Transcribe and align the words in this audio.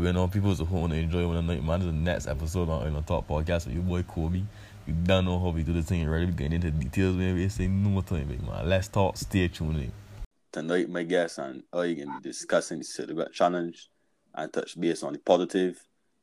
hope 0.00 0.06
you 0.06 0.12
know 0.14 0.28
people 0.28 0.54
so 0.54 0.64
want 0.64 0.92
to 0.92 0.98
enjoy 0.98 1.26
one 1.26 1.46
night, 1.46 1.62
man. 1.62 1.80
This 1.80 1.88
is 1.88 1.92
the 1.92 1.98
next 1.98 2.26
episode 2.26 2.70
on 2.70 2.86
you 2.86 2.90
know 2.90 3.02
Talk 3.02 3.28
Podcast 3.28 3.66
with 3.66 3.74
your 3.74 3.82
boy 3.82 4.02
Kobe. 4.02 4.42
You 4.86 4.94
don't 4.94 5.26
know 5.26 5.38
how 5.38 5.50
we 5.50 5.62
do 5.62 5.74
the 5.74 5.82
thing 5.82 6.06
already. 6.08 6.24
We 6.24 6.32
getting 6.32 6.54
into 6.54 6.70
details, 6.70 7.16
maybe 7.16 7.46
say 7.50 7.68
no 7.68 8.00
time, 8.00 8.28
big 8.28 8.42
man. 8.42 8.66
Let's 8.66 8.88
talk. 8.88 9.18
Stay 9.18 9.48
tuned. 9.48 9.76
In. 9.76 9.92
Tonight, 10.52 10.88
my 10.88 11.02
guest 11.02 11.38
and 11.38 11.62
I 11.72 11.92
going 11.92 12.08
to 12.08 12.20
be 12.22 12.30
discussing 12.30 12.78
the 12.78 12.84
silhouette 12.84 13.34
challenge 13.34 13.90
and 14.34 14.50
touch 14.50 14.80
base 14.80 15.02
on 15.02 15.12
the 15.12 15.18
positive 15.18 15.78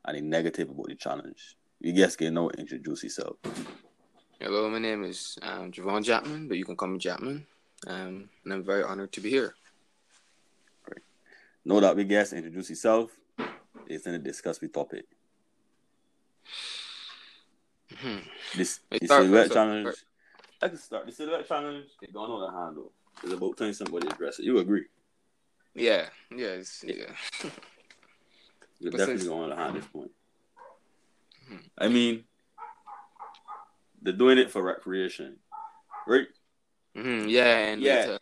and 0.05 0.17
the 0.17 0.21
negative 0.21 0.71
about 0.71 0.87
the 0.87 0.95
challenge. 0.95 1.55
You 1.79 1.93
guys 1.93 2.15
can 2.15 2.33
know 2.33 2.49
introduce 2.49 3.03
yourself. 3.03 3.35
Hello, 4.39 4.67
my 4.69 4.79
name 4.79 5.03
is 5.03 5.37
um, 5.43 5.71
Javon 5.71 6.03
Chapman, 6.03 6.47
but 6.47 6.57
you 6.57 6.65
can 6.65 6.75
call 6.75 6.89
me 6.89 6.97
Chapman. 6.97 7.45
Um, 7.85 8.27
and 8.43 8.53
I'm 8.53 8.63
very 8.63 8.83
honored 8.83 9.11
to 9.11 9.21
be 9.21 9.29
here. 9.29 9.53
Right. 10.89 11.03
Know 11.63 11.79
that 11.79 11.95
we 11.95 12.05
guest 12.05 12.33
introduce 12.33 12.71
yourself. 12.71 13.11
It's 13.89 14.05
in 14.07 14.13
a 14.15 14.19
discuss 14.19 14.57
the 14.59 14.67
topic. 14.67 15.05
Mhm. 17.91 18.21
This 18.55 18.79
the 18.89 19.07
silhouette 19.07 19.51
challenge. 19.51 19.95
I 20.61 20.67
can 20.69 20.77
start 20.77 21.05
the 21.05 21.11
silhouette 21.11 21.47
challenge. 21.47 21.85
It's 22.01 22.11
going 22.11 22.29
on 22.31 22.41
the 22.41 22.59
handle. 22.59 22.91
It's 23.23 23.33
about 23.33 23.57
time 23.57 23.73
somebody 23.73 24.07
to 24.07 24.13
address 24.13 24.39
it. 24.39 24.45
You 24.45 24.57
agree? 24.59 24.85
Yeah, 25.73 26.09
yeah, 26.31 26.47
it's, 26.47 26.83
yeah. 26.83 26.93
You're 28.79 28.91
But 28.91 28.97
definitely 28.97 29.17
since- 29.19 29.27
going 29.27 29.43
on 29.43 29.49
the 29.49 29.55
hand 29.55 29.75
at 29.75 29.81
this 29.81 29.89
point. 29.91 30.11
Hmm. 31.47 31.57
I 31.77 31.87
mean, 31.87 32.25
they're 34.01 34.13
doing 34.13 34.37
it 34.37 34.51
for 34.51 34.61
recreation, 34.61 35.39
right? 36.07 36.27
hmm 36.95 37.27
yeah, 37.27 37.57
and 37.69 37.81
Yeah. 37.81 38.17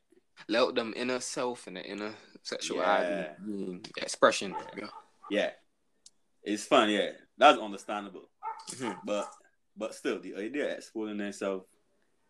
let 0.49 0.75
them 0.75 0.93
inner 0.95 1.19
self 1.21 1.65
and 1.67 1.77
the 1.77 1.83
inner 1.83 2.13
sexuality 2.43 3.33
Yeah. 3.47 3.77
expression. 4.03 4.53
Yeah. 4.77 4.87
Yeah. 5.29 5.51
It's 6.45 6.63
fun. 6.65 6.89
Yeah, 6.89 7.11
that's 7.37 7.59
understandable. 7.59 8.29
Mhm. 8.71 8.97
But 9.03 9.31
but 9.77 9.93
still, 9.95 10.19
the 10.19 10.35
idea 10.35 10.65
of 10.71 10.77
exposing 10.77 11.17
themselves, 11.17 11.65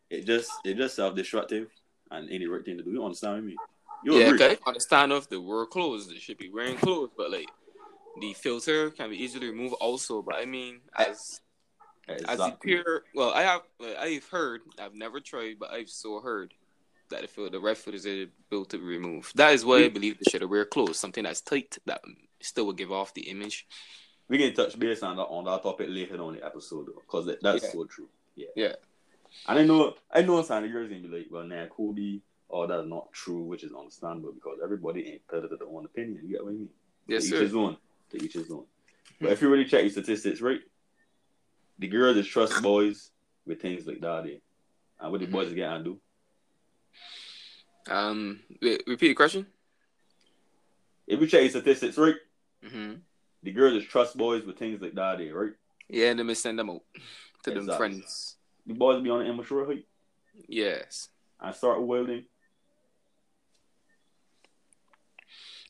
it 0.09 0.25
just 0.25 0.65
it 0.65 0.77
just 0.77 0.95
self 0.95 1.15
destructive 1.15 1.69
and 2.11 2.29
ain't 2.31 2.39
the 2.41 2.47
right 2.47 2.63
thing 2.63 2.77
to 2.77 2.83
do. 2.83 2.91
You 2.91 3.03
understand 3.03 3.45
me? 3.45 3.59
You 4.03 4.17
Yeah, 4.19 4.29
agree? 4.29 4.57
Understand 4.65 5.11
if 5.11 5.29
the 5.29 5.41
word 5.41 5.67
clothes, 5.67 6.07
they 6.07 6.15
should 6.15 6.37
be 6.37 6.49
wearing 6.49 6.77
clothes, 6.77 7.09
but 7.17 7.31
like 7.31 7.51
the 8.21 8.33
filter 8.33 8.91
can 8.91 9.09
be 9.09 9.21
easily 9.21 9.49
removed 9.49 9.75
also. 9.81 10.21
But 10.21 10.35
I 10.35 10.45
mean, 10.45 10.81
as 10.97 11.41
as 12.07 12.21
the 12.21 12.23
Exactly. 12.23 12.71
pure, 12.71 13.03
well, 13.15 13.31
I 13.33 13.41
have, 13.41 13.61
like, 13.79 13.97
I've 13.97 14.27
heard, 14.27 14.61
I've 14.79 14.93
never 14.93 15.19
tried, 15.19 15.55
but 15.59 15.71
I've 15.71 15.89
so 15.89 16.19
heard 16.21 16.53
that 17.09 17.21
the 17.21 17.27
fil- 17.27 17.49
the 17.49 17.59
red 17.59 17.77
filters 17.77 18.05
are 18.05 18.27
built 18.49 18.69
to 18.69 18.77
be 18.77 18.83
removed. 18.83 19.35
That 19.35 19.53
is 19.53 19.65
why 19.65 19.85
I 19.85 19.89
believe 19.89 20.19
they 20.19 20.29
should 20.29 20.43
wear 20.43 20.65
clothes, 20.65 20.99
something 20.99 21.23
that's 21.23 21.41
tight 21.41 21.77
that 21.85 22.01
still 22.41 22.65
will 22.67 22.73
give 22.73 22.91
off 22.91 23.13
the 23.13 23.27
image. 23.29 23.65
We 24.27 24.37
can 24.39 24.53
touch 24.53 24.77
base 24.79 25.03
on 25.03 25.17
that 25.17 25.23
on 25.23 25.45
that 25.45 25.61
topic 25.63 25.87
later 25.89 26.21
on 26.21 26.33
in 26.35 26.39
the 26.39 26.45
episode 26.45 26.87
though, 26.87 27.01
because 27.05 27.25
that, 27.27 27.41
that's 27.41 27.63
Yeah. 27.63 27.71
so 27.71 27.85
true. 27.85 28.09
Yeah. 28.35 28.47
Yeah. 28.55 28.73
And 29.47 29.59
I 29.59 29.63
know 29.63 29.95
I 30.11 30.21
know 30.23 30.41
some 30.41 30.63
of 30.63 30.71
girls 30.71 30.89
gonna 30.89 31.01
be 31.01 31.07
like, 31.07 31.27
well, 31.29 31.43
nah, 31.43 31.67
Kobe, 31.67 32.19
all 32.49 32.67
that's 32.67 32.87
not 32.87 33.11
true, 33.13 33.41
which 33.43 33.63
is 33.63 33.71
understandable 33.73 34.31
because 34.33 34.59
everybody 34.63 35.01
ain't 35.07 35.21
entitled 35.29 35.51
to 35.51 35.57
their 35.57 35.67
own 35.67 35.85
opinion. 35.85 36.21
You 36.23 36.29
get 36.31 36.43
what 36.43 36.51
I 36.51 36.53
mean? 36.53 36.69
Yes, 37.07 37.29
to 37.29 37.35
each 37.35 37.41
his 37.41 37.55
own. 37.55 37.77
To 38.11 38.23
each 38.23 38.33
his 38.33 38.51
own. 38.51 38.65
But 39.21 39.31
if 39.31 39.41
you 39.41 39.49
really 39.49 39.65
check 39.65 39.81
your 39.81 39.91
statistics, 39.91 40.41
right? 40.41 40.59
The 41.79 41.87
girls 41.87 42.15
that 42.15 42.25
trust 42.25 42.61
boys 42.63 43.11
with 43.45 43.61
things 43.61 43.85
like 43.85 44.01
that, 44.01 44.25
eh? 44.25 44.37
and 44.99 45.11
what 45.11 45.21
the 45.21 45.27
boys 45.27 45.53
get 45.53 45.71
and 45.71 45.85
do. 45.85 45.99
Um, 47.87 48.39
wait, 48.61 48.81
repeat 48.87 49.09
the 49.09 49.13
question. 49.13 49.45
If 51.05 51.21
you 51.21 51.27
check 51.27 51.41
your 51.41 51.49
statistics, 51.51 51.97
right? 51.97 52.15
hmm 52.67 52.93
The 53.45 53.51
girls 53.51 53.73
that 53.73 53.87
trust 53.87 54.17
boys 54.17 54.43
with 54.43 54.57
things 54.57 54.81
like 54.81 54.95
that, 54.95 55.21
eh, 55.21 55.29
right? 55.29 55.53
Yeah, 55.87 56.09
and 56.09 56.19
then 56.19 56.25
we 56.25 56.33
send 56.33 56.57
them 56.57 56.71
out 56.71 56.81
to 57.43 57.51
them 57.51 57.69
friends. 57.77 58.37
The 58.65 58.73
boys 58.73 59.03
be 59.03 59.11
on 59.11 59.19
the 59.19 59.29
immature 59.29 59.65
height 59.67 59.85
Yes, 60.47 61.09
I 61.39 61.51
start 61.51 61.81
wielding. 61.81 62.25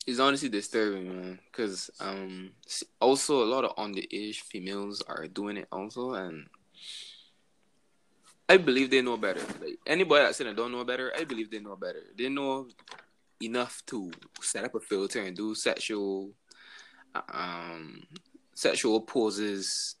it's 0.06 0.20
honestly 0.20 0.48
disturbing, 0.48 1.08
man. 1.08 1.38
Because 1.50 1.90
um, 2.00 2.52
also 3.00 3.42
a 3.42 3.50
lot 3.50 3.64
of 3.64 3.76
underage 3.76 4.36
females 4.36 5.02
are 5.06 5.26
doing 5.26 5.58
it 5.58 5.68
also, 5.70 6.14
and 6.14 6.46
I 8.48 8.56
believe 8.56 8.90
they 8.90 9.02
know 9.02 9.16
better. 9.16 9.40
Like 9.60 9.78
anybody 9.86 10.24
that 10.24 10.34
said 10.34 10.46
they 10.46 10.54
don't 10.54 10.72
know 10.72 10.84
better, 10.84 11.12
I 11.16 11.24
believe 11.24 11.50
they 11.50 11.58
know 11.58 11.76
better. 11.76 12.04
They 12.16 12.28
know 12.28 12.68
enough 13.42 13.82
to 13.86 14.10
set 14.40 14.64
up 14.64 14.74
a 14.74 14.80
filter 14.80 15.22
and 15.22 15.36
do 15.36 15.54
sexual, 15.54 16.30
um, 17.32 18.02
sexual 18.54 19.00
poses. 19.00 19.96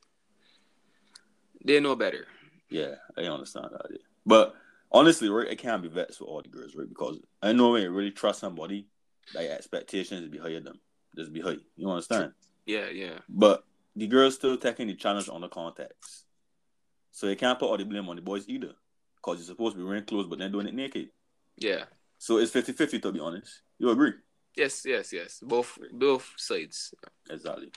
They 1.64 1.80
know 1.80 1.96
better. 1.96 2.26
Yeah, 2.68 2.94
I 3.16 3.22
understand 3.22 3.68
that. 3.72 3.86
Yeah. 3.90 3.98
But 4.24 4.54
honestly, 4.90 5.28
right, 5.28 5.50
I 5.50 5.54
can't 5.54 5.82
be 5.82 5.88
vexed 5.88 6.18
for 6.18 6.24
all 6.24 6.42
the 6.42 6.48
girls, 6.48 6.74
right? 6.74 6.88
Because 6.88 7.18
I 7.42 7.52
know 7.52 7.72
when 7.72 7.82
you 7.82 7.90
really 7.90 8.10
trust 8.10 8.40
somebody, 8.40 8.86
like 9.34 9.48
expectations 9.48 10.28
be 10.28 10.38
higher 10.38 10.60
them. 10.60 10.80
Just 11.16 11.32
be 11.32 11.40
high. 11.40 11.56
You 11.76 11.90
understand? 11.90 12.32
Yeah, 12.66 12.88
yeah. 12.88 13.18
But 13.28 13.64
the 13.94 14.06
girls 14.06 14.34
still 14.34 14.56
taking 14.56 14.88
the 14.88 14.94
challenge 14.94 15.28
on 15.28 15.40
the 15.40 15.48
context. 15.48 16.24
So 17.12 17.26
they 17.26 17.36
can't 17.36 17.58
put 17.58 17.70
all 17.70 17.78
the 17.78 17.84
blame 17.84 18.08
on 18.08 18.16
the 18.16 18.22
boys 18.22 18.44
either. 18.48 18.72
Because 19.16 19.38
you're 19.38 19.46
supposed 19.46 19.74
to 19.74 19.78
be 19.78 19.86
wearing 19.86 20.04
clothes, 20.04 20.26
but 20.26 20.38
then 20.38 20.52
doing 20.52 20.68
it 20.68 20.74
naked. 20.74 21.08
Yeah. 21.56 21.84
So 22.18 22.38
it's 22.38 22.52
50 22.52 22.72
50 22.72 23.00
to 23.00 23.12
be 23.12 23.20
honest. 23.20 23.62
You 23.78 23.90
agree? 23.90 24.12
Yes, 24.56 24.84
yes, 24.86 25.12
yes. 25.12 25.40
Both 25.42 25.78
both 25.92 26.32
sides. 26.36 26.94
Exactly. 27.30 27.70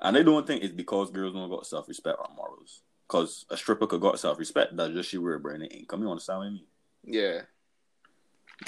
And 0.00 0.16
I 0.16 0.22
don't 0.22 0.46
think 0.46 0.64
it's 0.64 0.74
because 0.74 1.10
girls 1.10 1.34
don't 1.34 1.50
got 1.50 1.66
self 1.66 1.86
respect 1.88 2.18
or 2.18 2.34
morals. 2.34 2.82
Because 3.06 3.44
a 3.50 3.56
stripper 3.56 3.86
could 3.86 4.00
got 4.00 4.18
self 4.18 4.38
respect, 4.38 4.76
that's 4.76 4.94
just 4.94 5.10
she 5.10 5.18
wear 5.18 5.38
brand 5.38 5.62
income. 5.70 6.02
You 6.02 6.10
understand 6.10 6.38
what 6.38 6.46
I 6.46 6.50
mean? 6.50 6.66
Yeah. 7.04 7.42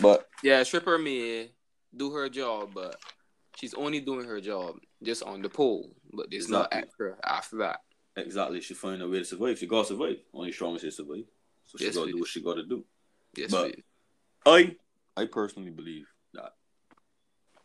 But 0.00 0.28
Yeah, 0.42 0.62
stripper 0.64 0.98
may 0.98 1.50
do 1.96 2.10
her 2.12 2.28
job, 2.28 2.72
but 2.74 2.96
she's 3.56 3.74
only 3.74 4.00
doing 4.00 4.26
her 4.26 4.40
job 4.40 4.76
just 5.02 5.22
on 5.22 5.40
the 5.40 5.48
pole. 5.48 5.94
But 6.12 6.30
there's 6.30 6.48
no 6.48 6.62
Exactly. 6.62 6.78
extra 6.82 7.16
after 7.24 7.56
that. 7.58 7.80
exactly, 8.16 8.60
she 8.60 8.74
find 8.74 9.02
a 9.02 9.08
way 9.08 9.18
to 9.18 9.24
survive. 9.24 9.58
She 9.58 9.66
gotta 9.66 9.88
survive. 9.88 10.18
Only 10.32 10.52
strong 10.52 10.76
as 10.76 10.82
survive. 10.96 11.24
So 11.64 11.78
she 11.78 11.86
Yes, 11.86 11.94
gotta 11.94 12.06
please. 12.06 12.12
do 12.14 12.20
what 12.20 12.28
she 12.28 12.42
gotta 12.42 12.62
do. 12.64 12.84
Yes, 13.36 13.50
But- 13.50 13.72
please. 13.72 13.84
I 14.46 14.76
I 15.16 15.26
personally 15.26 15.70
believe 15.70 16.06
that 16.06 16.13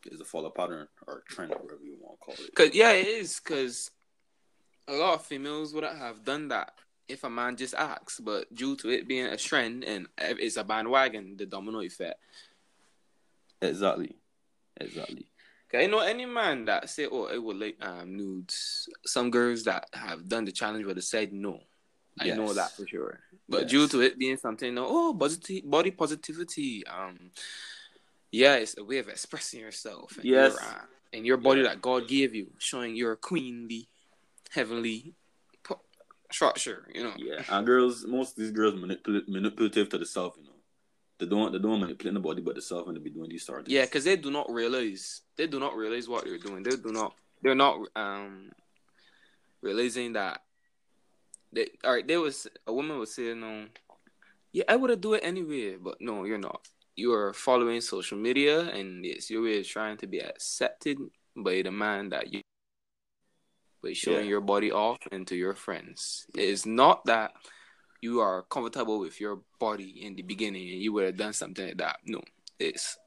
is 0.06 0.22
a 0.22 0.26
follow 0.26 0.50
pattern 0.50 0.88
or 1.08 1.24
trend 1.28 1.52
whatever 1.52 1.84
you 1.84 1.98
want 2.00 2.20
to 2.20 2.26
call 2.26 2.36
it. 2.46 2.56
Cause 2.56 2.70
yeah, 2.74 2.92
it 2.92 3.08
is. 3.08 3.40
Cause 3.40 3.92
a 4.88 4.94
lot 4.94 5.16
of 5.16 5.26
females 5.26 5.74
wouldn't 5.74 5.98
have 5.98 6.24
done 6.24 6.48
that 6.50 6.72
if 7.08 7.24
a 7.24 7.30
man 7.30 7.56
just 7.56 7.74
asks. 7.74 8.20
But 8.20 8.54
due 8.54 8.76
to 8.78 8.90
it 8.90 9.08
being 9.08 9.26
a 9.26 9.38
trend 9.38 9.84
and 9.84 10.08
it's 10.18 10.58
a 10.58 10.64
bandwagon, 10.64 11.36
the 11.38 11.46
domino 11.46 11.82
effect. 11.82 12.20
Exactly. 13.62 14.16
Exactly. 14.80 15.26
Cause 15.72 15.84
I 15.84 15.86
know 15.88 16.00
any 16.00 16.26
man 16.26 16.66
that 16.66 16.90
say, 16.90 17.08
"Oh, 17.12 17.28
I 17.28 17.38
would 17.38 17.58
like 17.58 17.78
um 17.82 18.16
nudes." 18.18 18.90
Some 19.06 19.30
girls 19.30 19.64
that 19.66 19.88
have 19.94 20.28
done 20.28 20.46
the 20.46 20.52
challenge 20.52 20.86
would 20.86 20.98
have 20.98 21.06
said 21.06 21.32
no. 21.32 21.60
I 22.20 22.32
know 22.32 22.54
that 22.54 22.76
for 22.76 22.88
sure. 22.88 23.20
But 23.48 23.62
Yes. 23.62 23.72
due 23.72 23.88
to 23.90 24.02
it 24.02 24.18
being 24.18 24.38
something, 24.38 24.76
oh, 24.78 25.14
body 25.14 25.62
body 25.64 25.92
positivity, 25.92 26.86
um, 26.88 27.32
yeah, 28.32 28.56
it's 28.56 28.78
a 28.78 28.84
way 28.84 28.98
of 29.00 29.08
expressing 29.10 29.60
yourself. 29.60 30.18
And 30.18 30.26
Yes. 30.26 30.54
your, 30.54 30.62
uh, 30.62 30.86
and 31.14 31.26
your 31.26 31.38
body 31.38 31.62
Yeah. 31.62 31.70
that 31.70 31.82
God 31.82 32.08
gave 32.08 32.36
you, 32.36 32.52
showing 32.60 32.96
your 32.96 33.16
queenly, 33.16 33.90
heavenly 34.52 35.16
structure. 36.32 36.88
You 36.94 37.04
know. 37.04 37.14
Yeah. 37.18 37.44
And 37.50 37.66
girls, 37.66 38.06
most 38.06 38.32
of 38.32 38.38
these 38.38 38.52
girls 38.52 38.76
manipul- 38.76 39.28
manipulative 39.28 39.90
to 39.90 39.98
the 39.98 40.06
self, 40.06 40.36
you 40.38 40.44
know. 40.44 40.50
They 41.18 41.26
don't 41.26 41.52
they 41.52 41.60
don't 41.60 41.82
manipulate 41.82 42.14
the 42.14 42.20
body 42.22 42.42
but 42.42 42.56
the 42.56 42.62
self 42.62 42.86
when 42.86 42.96
they 42.96 43.02
be 43.02 43.10
doing 43.10 43.30
these 43.30 43.46
sort 43.46 43.68
Yeah, 43.68 43.84
because 43.84 44.06
they 44.06 44.16
do 44.16 44.32
not 44.32 44.50
realize 44.50 45.22
they 45.36 45.48
do 45.48 45.60
not 45.60 45.76
realize 45.76 46.08
what 46.08 46.24
they're 46.24 46.38
doing. 46.38 46.64
They 46.64 46.78
do 46.78 46.94
not. 46.94 47.14
They're 47.42 47.56
not 47.56 47.76
um 47.96 48.52
realizing 49.62 50.14
that. 50.14 50.42
They 51.52 51.72
all 51.84 51.92
right. 51.94 52.08
There 52.08 52.22
was 52.22 52.48
a 52.66 52.72
woman 52.72 53.00
was 53.00 53.14
saying, 53.14 53.42
"No, 53.42 53.68
yeah, 54.54 54.64
I 54.70 54.78
would 54.78 54.92
have 54.92 55.02
do 55.02 55.16
it 55.16 55.22
anyway." 55.26 55.76
But 55.76 56.00
no, 56.00 56.24
you're 56.24 56.38
not. 56.38 56.66
You 57.00 57.14
are 57.14 57.32
following 57.32 57.80
social 57.80 58.18
media, 58.18 58.60
and 58.76 59.06
it's 59.06 59.30
your 59.32 59.44
way 59.44 59.60
of 59.60 59.66
trying 59.66 59.96
to 60.04 60.08
be 60.08 60.20
accepted 60.20 60.98
by 61.34 61.62
the 61.62 61.72
man 61.72 62.10
that 62.10 62.34
you 62.34 62.42
by 63.82 63.94
showing 63.94 64.26
Yeah. 64.26 64.32
your 64.36 64.42
body 64.42 64.70
off 64.74 65.00
and 65.10 65.26
to 65.28 65.36
your 65.38 65.56
friends. 65.56 66.28
It 66.36 66.44
is 66.44 66.66
not 66.66 67.06
that 67.06 67.32
you 68.02 68.20
are 68.20 68.44
comfortable 68.44 69.00
with 69.00 69.22
your 69.22 69.38
body 69.60 70.04
in 70.04 70.16
the 70.16 70.24
beginning 70.24 70.68
and 70.74 70.82
you 70.82 70.92
would 70.92 71.06
have 71.06 71.16
done 71.16 71.32
something 71.32 71.66
like 71.68 71.78
that. 71.78 72.00
No, 72.04 72.22
it's 72.60 72.98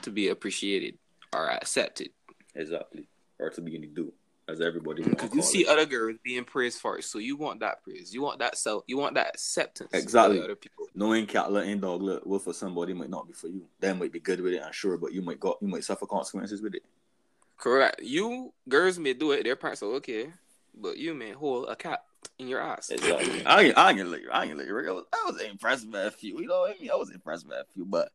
to 0.00 0.10
be 0.10 0.28
appreciated 0.28 0.96
or 1.34 1.50
accepted. 1.50 2.08
Exactly. 2.54 3.06
Or 3.38 3.50
to 3.50 3.60
begin 3.60 3.82
to 3.82 3.88
do. 3.88 4.14
As 4.48 4.60
everybody 4.60 5.02
mm, 5.02 5.10
Because 5.10 5.32
you 5.34 5.42
see 5.42 5.62
it. 5.62 5.68
other 5.68 5.86
girls 5.86 6.16
being 6.24 6.44
praised 6.44 6.80
for 6.80 6.98
it, 6.98 7.04
so 7.04 7.18
you 7.18 7.36
want 7.36 7.60
that 7.60 7.82
praise. 7.82 8.12
You 8.12 8.22
want 8.22 8.40
that 8.40 8.58
self. 8.58 8.82
You 8.88 8.98
want 8.98 9.14
that 9.14 9.28
acceptance. 9.28 9.90
Exactly. 9.92 10.42
other 10.42 10.56
people. 10.56 10.86
knowing 10.94 11.26
catlet 11.26 11.68
and 11.68 11.80
doglet 11.80 12.26
well 12.26 12.40
for 12.40 12.52
somebody 12.52 12.92
might 12.92 13.08
not 13.10 13.26
be 13.26 13.32
for 13.32 13.46
you. 13.46 13.64
That 13.80 13.96
might 13.96 14.12
be 14.12 14.18
good 14.18 14.40
with 14.40 14.52
it, 14.54 14.62
I'm 14.64 14.72
sure, 14.72 14.96
but 14.98 15.12
you 15.12 15.22
might 15.22 15.38
got 15.38 15.58
you 15.60 15.68
might 15.68 15.84
suffer 15.84 16.06
consequences 16.06 16.60
with 16.60 16.74
it. 16.74 16.82
Correct. 17.56 18.02
You 18.02 18.52
girls 18.68 18.98
may 18.98 19.14
do 19.14 19.30
it. 19.30 19.44
Their 19.44 19.54
parents 19.54 19.82
are 19.82 19.94
okay, 19.96 20.32
but 20.74 20.98
you 20.98 21.14
may 21.14 21.30
hold 21.30 21.68
a 21.68 21.76
cat 21.76 22.02
in 22.38 22.48
your 22.48 22.60
ass. 22.60 22.90
Exactly. 22.90 23.46
I 23.46 23.62
ain't, 23.62 23.78
I 23.78 23.90
ain't 23.90 23.98
gonna 23.98 24.10
let 24.10 24.22
you. 24.22 24.30
I 24.30 24.42
ain't 24.42 24.52
gonna 24.52 24.64
let 24.64 24.66
you. 24.68 24.88
I 24.90 24.92
was, 24.92 25.04
I 25.12 25.30
was 25.30 25.40
impressed 25.42 25.90
by 25.90 26.00
a 26.00 26.10
few. 26.10 26.40
You 26.40 26.48
know 26.48 26.62
what 26.62 26.76
I 26.76 26.82
mean? 26.82 26.90
I 26.90 26.96
was 26.96 27.10
impressed 27.10 27.48
by 27.48 27.56
a 27.56 27.64
few, 27.72 27.84
but 27.84 28.08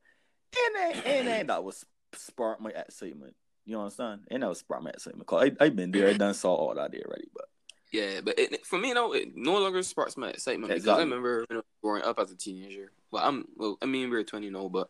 it 0.53 0.95
ain't, 0.97 1.06
it 1.06 1.27
ain't 1.27 1.47
that 1.47 1.63
was 1.63 1.85
spark 2.13 2.59
my 2.59 2.71
excitement. 2.71 3.35
You 3.67 3.79
understand? 3.81 4.21
And 4.31 4.41
that 4.41 4.49
was 4.49 4.59
spark 4.59 4.81
my 4.81 4.91
excitement. 4.91 5.27
Cause 5.27 5.43
I 5.43 5.65
I 5.65 5.69
been 5.69 5.91
there. 5.91 6.07
I 6.07 6.13
done 6.13 6.33
saw 6.33 6.55
all 6.55 6.73
that 6.73 6.91
there 6.93 7.01
already. 7.05 7.27
But 7.33 7.45
Yeah, 7.91 8.21
but 8.23 8.39
it, 8.39 8.65
for 8.65 8.79
me, 8.79 8.93
no, 8.93 9.13
it 9.13 9.35
no 9.35 9.59
longer 9.59 9.83
sparks 9.83 10.15
my 10.15 10.29
excitement 10.29 10.69
because 10.69 10.87
I 10.87 10.99
remember 10.99 11.45
you 11.49 11.57
know, 11.57 11.63
growing 11.83 12.03
up 12.03 12.17
as 12.17 12.31
a 12.31 12.37
teenager. 12.37 12.91
Well, 13.11 13.27
I'm, 13.27 13.45
well, 13.57 13.77
I 13.81 13.85
mean, 13.85 14.09
we're 14.09 14.23
20 14.23 14.49
now, 14.49 14.69
but 14.69 14.89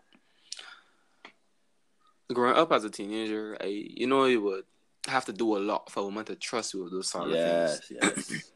growing 2.32 2.56
up 2.56 2.72
as 2.72 2.84
a 2.84 2.90
teenager, 2.92 3.58
I, 3.60 3.66
you 3.66 4.06
know, 4.06 4.26
you 4.26 4.42
would 4.42 4.66
have 5.08 5.26
to 5.26 5.34
do 5.34 5.58
a 5.58 5.60
lot 5.60 5.92
for 5.92 6.02
a 6.02 6.04
woman 6.04 6.26
to 6.26 6.36
trust 6.36 6.76
you 6.76 6.84
with 6.84 6.92
those 6.92 7.10
sort 7.10 7.32
of 7.32 7.34
things. 7.34 7.92
yes, 8.02 8.52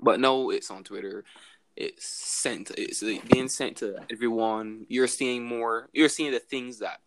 But 0.00 0.18
no, 0.18 0.48
it's 0.50 0.70
on 0.70 0.82
Twitter. 0.82 1.24
It's 1.76 2.06
sent. 2.06 2.70
It's 2.70 3.02
like 3.02 3.28
being 3.28 3.48
sent 3.48 3.76
to 3.78 3.96
everyone. 4.10 4.86
You're 4.88 5.08
seeing 5.08 5.44
more. 5.44 5.90
You're 5.92 6.08
seeing 6.08 6.32
the 6.32 6.38
things 6.38 6.78
that 6.78 7.00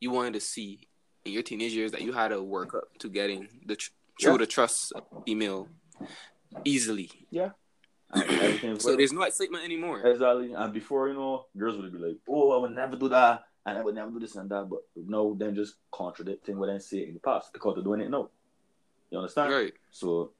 you 0.00 0.10
wanted 0.10 0.34
to 0.34 0.40
see 0.40 0.88
in 1.26 1.32
your 1.32 1.42
teenage 1.42 1.72
years 1.72 1.92
that 1.92 2.02
you 2.02 2.12
had 2.12 2.28
to 2.28 2.42
work 2.42 2.74
up 2.74 2.96
to 2.98 3.08
getting 3.08 3.48
the 3.66 3.76
tr- 3.76 3.90
through 4.20 4.32
Yeah. 4.32 4.38
the 4.38 4.46
trust 4.46 4.92
email 5.28 5.68
easily. 6.64 7.10
Yeah. 7.30 7.50
So 8.78 8.96
there's 8.96 9.12
no 9.12 9.22
excitement 9.22 9.64
anymore. 9.64 10.00
Exactly. 10.06 10.52
And 10.54 10.72
before, 10.72 11.08
you 11.08 11.14
know, 11.14 11.46
girls 11.56 11.76
would 11.76 11.92
be 11.92 11.98
like, 11.98 12.16
oh, 12.28 12.52
I 12.52 12.60
would 12.62 12.70
never 12.74 12.96
do 12.96 13.08
that. 13.08 13.44
And 13.66 13.76
I 13.76 13.82
would 13.82 13.96
never 13.96 14.10
do 14.10 14.20
this 14.20 14.36
and 14.36 14.48
that. 14.50 14.68
But 14.70 14.80
no, 14.94 15.34
then 15.38 15.54
just 15.54 15.74
contradicting 15.90 16.56
what 16.58 16.70
I 16.70 16.78
say 16.78 16.98
in 17.08 17.14
the 17.14 17.20
past 17.20 17.52
because 17.52 17.74
they're 17.74 17.84
doing 17.84 18.00
it 18.00 18.10
now. 18.10 18.30
You 19.10 19.18
understand? 19.18 19.52
Right. 19.52 19.74
So, 19.90 20.32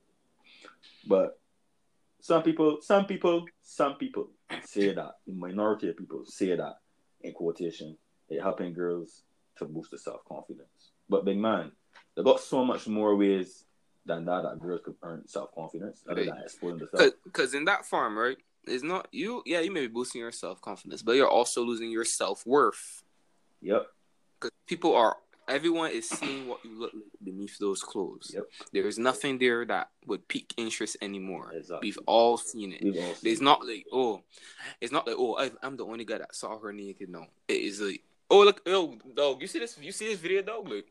but 1.07 1.39
some 2.21 2.43
people, 2.45 2.79
some 2.81 3.05
people, 3.07 3.45
some 3.63 3.95
people 3.97 4.31
say 4.65 4.95
that, 4.95 5.17
the 5.27 5.33
minority 5.35 5.89
of 5.89 5.97
people 5.97 6.25
say 6.25 6.55
that 6.57 6.77
in 7.23 7.33
quotation, 7.33 7.97
it 8.29 8.41
helping 8.41 8.73
girls 8.73 9.23
to 9.59 9.65
boost 9.65 9.91
their 9.91 9.99
self 9.99 10.21
confidence. 10.29 10.69
But 11.09 11.25
big 11.25 11.39
man, 11.39 11.73
they 12.17 12.23
got 12.23 12.41
so 12.41 12.65
much 12.65 12.87
more 12.89 13.15
ways 13.17 13.65
than 14.05 14.25
that 14.25 14.43
that 14.43 14.61
girls 14.61 14.81
could 14.85 14.95
earn 15.03 15.27
self 15.27 15.55
confidence 15.55 16.03
other 16.09 16.25
than 16.25 16.37
themselves. 16.79 17.15
Because 17.25 17.55
in 17.55 17.65
that 17.67 17.85
farm, 17.85 18.19
right, 18.19 18.37
it's 18.67 18.83
not 18.83 19.09
you. 19.13 19.43
Yeah, 19.47 19.61
you 19.61 19.71
may 19.71 19.81
be 19.81 19.87
boosting 19.89 20.21
your 20.21 20.33
self 20.33 20.61
confidence, 20.61 21.03
but 21.03 21.13
you're 21.13 21.29
also 21.29 21.63
losing 21.63 21.91
your 21.91 22.05
self 22.05 22.47
worth. 22.47 23.03
Yep. 23.63 23.87
Because 24.39 24.51
people 24.67 24.95
are, 24.95 25.17
everyone 25.49 25.93
is 25.93 26.09
seeing 26.09 26.47
what 26.47 26.65
you 26.65 26.79
look 26.79 26.93
like 26.93 27.05
beneath 27.23 27.59
those 27.59 27.83
clothes. 27.83 28.33
Yep. 28.35 28.45
There 28.73 28.87
is 28.87 28.99
nothing 28.99 29.39
there 29.39 29.65
that 29.67 29.91
would 30.07 30.27
pique 30.29 30.53
interest 30.57 30.97
anymore. 31.01 31.53
Exactly. 31.55 31.89
We've 31.89 31.99
all 32.07 32.37
seen 32.37 32.73
it. 32.73 32.85
All 32.85 33.15
seen 33.15 33.33
It's 33.33 33.41
it. 33.41 33.45
not 33.45 33.65
like 33.67 33.87
oh, 33.93 34.23
it's 34.81 34.93
not 34.93 35.07
like 35.07 35.17
oh 35.19 35.37
I, 35.39 35.51
I'm 35.63 35.77
the 35.77 35.87
only 35.87 36.05
guy 36.05 36.19
that 36.19 36.35
saw 36.35 36.59
her 36.59 36.73
naked. 36.73 37.09
No, 37.09 37.27
it 37.49 37.61
is 37.61 37.81
like 37.81 38.03
oh 38.31 38.43
look 38.43 38.61
yo 38.67 38.97
dog 39.15 39.41
you 39.41 39.47
see 39.47 39.61
this 39.61 39.79
you 39.81 39.93
see 39.93 40.09
this 40.09 40.19
video 40.19 40.43
dog 40.43 40.69
like 40.69 40.87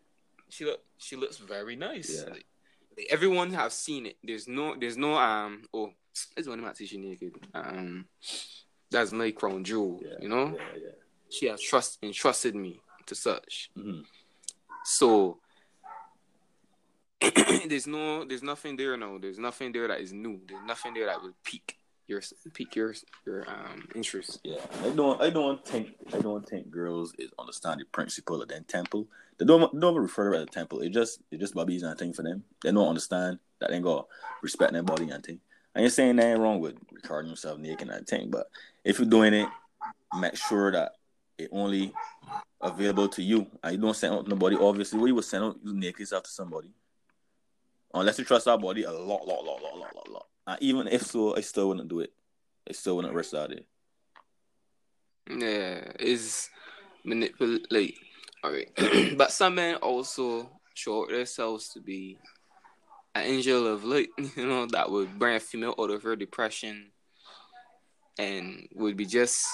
she 0.49 0.65
look 0.65 0.81
she 0.97 1.15
looks 1.15 1.37
very 1.37 1.75
nice. 1.75 2.09
Yeah. 2.23 2.31
Like, 2.33 2.45
like, 2.97 3.07
everyone 3.09 3.51
have 3.53 3.73
seen 3.73 4.05
it. 4.05 4.17
There's 4.23 4.47
no 4.47 4.75
there's 4.79 4.97
no 4.97 5.15
um 5.15 5.63
oh 5.73 5.91
it's 6.37 6.47
one 6.47 6.61
my 6.61 6.71
teaching 6.71 7.01
naked 7.01 7.33
um 7.53 8.05
that's 8.91 9.11
my 9.11 9.31
crown 9.31 9.63
jewel. 9.63 9.99
Yeah, 10.03 10.15
You 10.21 10.29
know 10.29 10.45
Yeah, 10.55 10.61
yeah. 10.83 10.89
she 11.29 11.45
has 11.47 11.61
trust 11.61 11.99
entrusted 12.03 12.55
me 12.55 12.79
to 13.07 13.15
such. 13.15 13.69
Mhm. 13.77 14.03
So 14.83 15.39
there's 17.67 17.87
no 17.87 18.23
there's 18.25 18.43
nothing 18.43 18.75
there 18.77 18.95
now. 18.97 19.17
There's 19.17 19.39
nothing 19.39 19.71
there 19.71 19.87
that 19.87 19.99
is 20.01 20.13
new. 20.13 20.39
There's 20.47 20.63
nothing 20.65 20.93
there 20.93 21.05
that 21.07 21.21
will 21.21 21.33
pique 21.43 21.77
your 22.07 22.21
pique 22.53 22.75
your 22.75 22.93
your 23.25 23.49
um 23.49 23.87
interest. 23.95 24.39
Yeah, 24.43 24.59
I 24.83 24.89
don't. 24.89 25.21
I 25.21 25.29
don't 25.29 25.65
think. 25.65 25.95
I 26.13 26.19
don't 26.19 26.47
think 26.47 26.69
girls 26.69 27.13
is 27.17 27.31
understand 27.39 27.81
the 27.81 27.85
principle 27.85 28.41
of 28.41 28.47
the 28.47 28.59
temple. 28.61 29.07
They 29.37 29.45
don't. 29.45 29.79
Don't 29.79 29.95
refer 29.95 30.31
to 30.31 30.39
it 30.39 30.43
as 30.43 30.49
temple. 30.53 30.81
It 30.81 30.89
just. 30.89 31.21
It 31.31 31.39
just 31.39 31.53
bobbies 31.53 31.83
and 31.83 31.97
thing 31.97 32.13
for 32.13 32.23
them. 32.23 32.43
They 32.63 32.71
don't 32.71 32.87
understand 32.87 33.39
that 33.59 33.71
they 33.71 33.79
got 33.79 34.07
respect 34.41 34.73
their 34.73 34.83
body 34.83 35.09
and 35.09 35.23
thing. 35.23 35.39
I 35.75 35.81
ain't 35.81 35.91
saying 35.91 36.15
nothing 36.15 36.41
wrong 36.41 36.59
with 36.59 36.75
recording 36.91 37.31
yourself 37.31 37.59
naked 37.59 37.89
and 37.89 38.07
thing, 38.07 38.29
but 38.29 38.47
if 38.85 38.97
you're 38.97 39.09
doing 39.09 39.33
it, 39.33 39.49
make 40.17 40.37
sure 40.37 40.71
that 40.71 40.93
it 41.37 41.49
only 41.51 41.93
available 42.61 43.09
to 43.09 43.21
you, 43.21 43.45
you 43.69 43.77
don't 43.77 43.95
send 43.95 44.13
out 44.13 44.27
nobody. 44.27 44.55
Obviously, 44.55 44.99
what 44.99 45.07
you 45.07 45.15
would 45.15 45.25
send 45.25 45.43
out 45.43 45.57
you 45.63 45.73
naked 45.73 45.99
yourself 45.99 46.23
to 46.23 46.29
somebody, 46.29 46.69
unless 47.95 48.19
you 48.19 48.25
trust 48.25 48.47
our 48.47 48.57
body 48.57 48.83
a 48.83 48.91
lot, 48.91 49.27
lot, 49.27 49.43
lot, 49.43 49.61
lot, 49.61 49.77
lot, 49.77 49.95
lot, 49.95 50.09
lot. 50.11 50.25
And 50.47 50.57
even 50.61 50.87
if 50.87 51.03
so, 51.03 51.35
I 51.35 51.41
still 51.41 51.69
wouldn't 51.69 51.89
do 51.89 52.01
it. 52.01 52.13
I 52.69 52.73
still 52.73 52.97
wouldn't 52.97 53.13
risk 53.13 53.31
that. 53.31 53.51
it. 53.51 53.65
Yeah, 55.29 55.91
is 55.99 56.49
manipulate. 57.03 57.97
All 58.43 58.51
right, 58.51 58.69
but 59.17 59.31
some 59.31 59.55
men 59.55 59.75
also 59.75 60.49
show 60.75 61.07
themselves 61.07 61.69
to 61.69 61.79
be 61.81 62.17
an 63.15 63.23
angel 63.23 63.65
of 63.65 63.83
light. 63.83 64.09
You 64.35 64.45
know 64.45 64.67
that 64.67 64.91
would 64.91 65.17
bring 65.17 65.35
a 65.35 65.39
female 65.39 65.73
out 65.79 65.89
of 65.89 66.03
her 66.03 66.15
depression, 66.15 66.91
and 68.19 68.67
would 68.75 68.97
be 68.97 69.05
just 69.05 69.47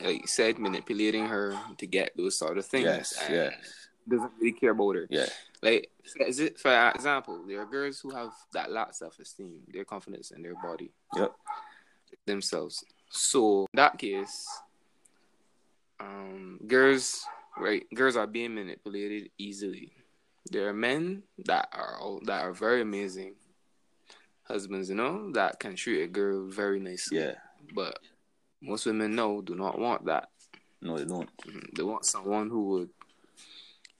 like 0.00 0.20
you 0.20 0.26
said 0.26 0.58
manipulating 0.58 1.26
her 1.26 1.58
to 1.78 1.86
get 1.86 2.12
those 2.16 2.38
sort 2.38 2.58
of 2.58 2.64
things. 2.64 2.84
Yes, 2.84 3.18
and 3.22 3.34
yes, 3.34 3.88
Doesn't 4.08 4.32
really 4.38 4.52
care 4.52 4.70
about 4.72 4.96
her. 4.96 5.06
yeah. 5.10 5.26
Like, 5.62 5.90
is 6.26 6.40
it 6.40 6.58
for 6.58 6.90
example, 6.94 7.42
there 7.46 7.60
are 7.62 7.66
girls 7.66 7.98
who 8.00 8.10
have 8.10 8.30
that 8.52 8.70
lack 8.70 8.90
of 8.90 8.94
self 8.94 9.18
esteem, 9.18 9.60
their 9.72 9.84
confidence 9.84 10.30
in 10.30 10.42
their 10.42 10.54
body, 10.54 10.92
Yep. 11.16 11.32
themselves. 12.26 12.84
So 13.10 13.60
in 13.72 13.76
that 13.76 13.96
case, 13.98 14.46
um, 16.00 16.60
girls, 16.66 17.24
right? 17.56 17.86
Girls 17.94 18.16
are 18.16 18.26
being 18.26 18.54
manipulated 18.54 19.30
easily. 19.38 19.92
There 20.50 20.68
are 20.68 20.74
men 20.74 21.22
that 21.46 21.68
are 21.72 21.96
all, 21.98 22.20
that 22.26 22.42
are 22.44 22.52
very 22.52 22.82
amazing 22.82 23.34
husbands, 24.42 24.90
you 24.90 24.94
know, 24.94 25.32
that 25.32 25.58
can 25.58 25.74
treat 25.76 26.02
a 26.02 26.08
girl 26.08 26.46
very 26.46 26.78
nicely. 26.80 27.18
Yeah. 27.18 27.34
But 27.74 27.98
most 28.60 28.84
women 28.84 29.14
know 29.14 29.40
do 29.40 29.54
not 29.54 29.78
want 29.78 30.04
that. 30.06 30.28
No, 30.82 30.98
they 30.98 31.06
don't. 31.06 31.34
Mhm. 31.38 31.74
They 31.74 31.82
want 31.82 32.04
someone 32.04 32.50
who 32.50 32.64
would 32.70 32.90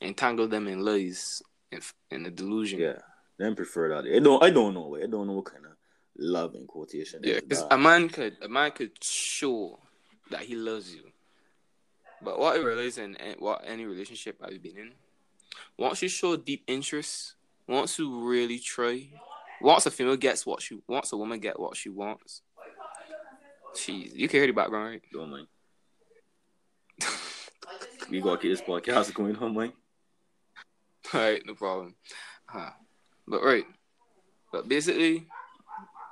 entangle 0.04 0.49
them 0.49 0.68
in 0.68 0.84
lies 0.84 1.42
and 1.73 1.82
in 2.11 2.26
a 2.26 2.30
delusion. 2.30 2.80
Yeah. 2.80 2.99
Them 3.38 3.56
prefer 3.56 3.88
that. 3.88 4.11
I 4.11 4.20
don't 4.20 4.42
I 4.42 4.50
don't 4.50 4.75
know. 4.75 4.96
I 4.96 5.06
don't 5.06 5.26
know 5.26 5.32
what 5.34 5.46
kind 5.46 5.64
of 5.66 5.73
love 6.16 6.54
in 6.54 6.66
quotation. 6.66 7.20
Yeah, 7.23 7.40
because 7.40 7.64
a 7.70 7.78
man 7.78 8.08
could 8.08 8.37
a 8.42 8.49
man 8.49 8.70
could 8.70 8.92
show 9.02 9.80
that 10.30 10.42
he 10.42 10.54
loves 10.54 10.94
you, 10.94 11.02
but 12.23 12.38
what 12.38 12.56
I 12.56 12.61
realize 12.61 12.99
in 12.99 13.16
what 13.38 13.62
any 13.66 13.84
relationship 13.87 14.38
I've 14.42 14.62
been 14.62 14.78
in, 14.78 14.92
once 15.76 16.02
you 16.02 16.08
show 16.08 16.37
deep 16.37 16.62
interest, 16.68 17.34
once 17.66 17.99
you 17.99 18.25
really 18.25 18.58
try, 18.58 19.08
once 19.61 19.87
a 19.87 19.90
female 19.90 20.16
gets 20.16 20.46
what 20.46 20.62
she 20.62 20.78
wants, 20.87 21.12
a 21.12 21.16
woman 21.16 21.40
get 21.40 21.58
what 21.58 21.76
she 21.76 21.88
wants. 21.88 22.42
Jeez, 23.75 24.14
you 24.14 24.28
can 24.28 24.38
hear 24.38 24.46
the 24.46 24.52
background, 24.52 24.90
right? 24.90 25.02
don't 25.12 25.30
mind. 25.30 25.46
we 28.11 28.20
gotta 28.20 28.40
keep 28.40 28.52
this 28.52 28.62
podcast 28.62 29.12
going 29.12 29.34
on, 29.37 29.52
man. 29.52 29.73
All 31.14 31.21
right, 31.21 31.42
no 31.47 31.54
problem. 31.54 31.94
Huh. 32.47 32.71
But 33.26 33.42
right, 33.42 33.64
but 34.52 34.68
basically, 34.68 35.26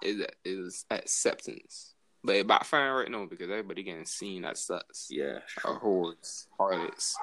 is 0.01 0.25
is 0.45 0.85
acceptance. 0.91 1.95
But 2.25 2.37
it 2.37 2.47
backfiring 2.47 3.01
right 3.01 3.11
now 3.11 3.27
because 3.27 3.51
everybody 3.51 3.83
getting 3.83 4.07
seen 4.07 4.45
as 4.45 4.61
sucks. 4.61 5.09
Yeah. 5.11 5.41
or 5.65 5.81
whores, 5.81 6.47
harlots. 6.57 7.17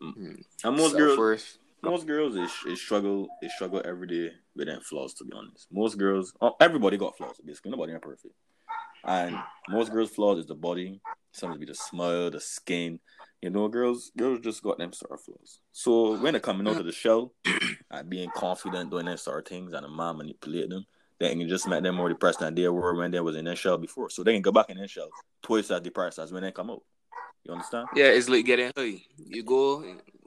Mm. 0.00 0.14
Hmm. 0.14 0.34
And 0.64 0.76
most 0.76 0.96
girls 0.96 1.10
Self-worth. 1.10 1.58
most 1.82 2.06
girls 2.06 2.36
is, 2.36 2.52
is 2.68 2.80
struggle 2.80 3.28
is 3.42 3.52
struggle 3.54 3.82
every 3.84 4.06
day 4.06 4.30
with 4.54 4.68
their 4.68 4.80
flaws 4.80 5.14
to 5.14 5.24
be 5.24 5.32
honest. 5.32 5.66
Most 5.72 5.98
girls 5.98 6.34
oh, 6.40 6.54
everybody 6.60 6.96
got 6.96 7.16
flaws 7.16 7.40
basically. 7.44 7.72
Nobody 7.72 7.94
ain't 7.94 8.02
perfect. 8.02 8.34
And 9.04 9.36
most 9.68 9.92
girls' 9.92 10.10
flaws 10.10 10.38
is 10.38 10.46
the 10.46 10.54
body, 10.54 11.00
some 11.32 11.52
of 11.52 11.60
be 11.60 11.66
the 11.66 11.74
smile, 11.74 12.30
the 12.30 12.40
skin. 12.40 13.00
You 13.42 13.50
know, 13.50 13.68
girls 13.68 14.10
girls 14.16 14.40
just 14.40 14.62
got 14.62 14.78
them 14.78 14.92
sort 14.92 15.12
of 15.12 15.20
flaws. 15.20 15.60
So 15.72 16.16
when 16.18 16.32
they're 16.32 16.40
coming 16.40 16.66
out 16.66 16.80
of 16.80 16.86
the 16.86 16.92
shell 16.92 17.32
and 17.90 18.10
being 18.10 18.30
confident 18.34 18.90
doing 18.90 19.06
them 19.06 19.16
sort 19.16 19.46
of 19.46 19.48
things 19.48 19.72
and 19.72 19.84
the 19.84 19.88
man 19.88 20.16
manipulate 20.16 20.70
them, 20.70 20.86
they 21.20 21.34
can 21.34 21.48
just 21.48 21.68
make 21.68 21.82
them 21.82 21.96
more 21.96 22.08
depressed 22.08 22.40
than 22.40 22.54
they 22.54 22.68
were 22.68 22.94
when 22.94 23.10
they 23.10 23.20
was 23.20 23.36
in 23.36 23.44
their 23.44 23.56
shell 23.56 23.78
before. 23.78 24.10
So 24.10 24.22
they 24.22 24.32
can 24.32 24.42
go 24.42 24.52
back 24.52 24.70
in 24.70 24.78
their 24.78 24.88
shell 24.88 25.10
twice 25.42 25.70
as 25.70 25.80
depressed 25.82 26.18
as 26.18 26.32
when 26.32 26.42
they 26.42 26.52
come 26.52 26.70
out. 26.70 26.82
You 27.44 27.52
understand? 27.52 27.88
Yeah, 27.94 28.06
it's 28.06 28.28
like 28.28 28.44
getting 28.44 28.72
high. 28.76 29.02
You 29.16 29.44
go 29.44 29.84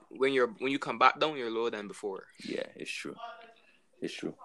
when 0.10 0.34
you're 0.34 0.54
when 0.60 0.72
you 0.72 0.80
come 0.80 0.98
back 0.98 1.20
down, 1.20 1.38
you're 1.38 1.52
lower 1.52 1.72
than 1.72 1.88
before. 1.88 2.26
Yeah, 2.44 2.66
it's 2.76 2.92
true. 2.92 3.16
It's 4.02 4.14
true. 4.14 4.36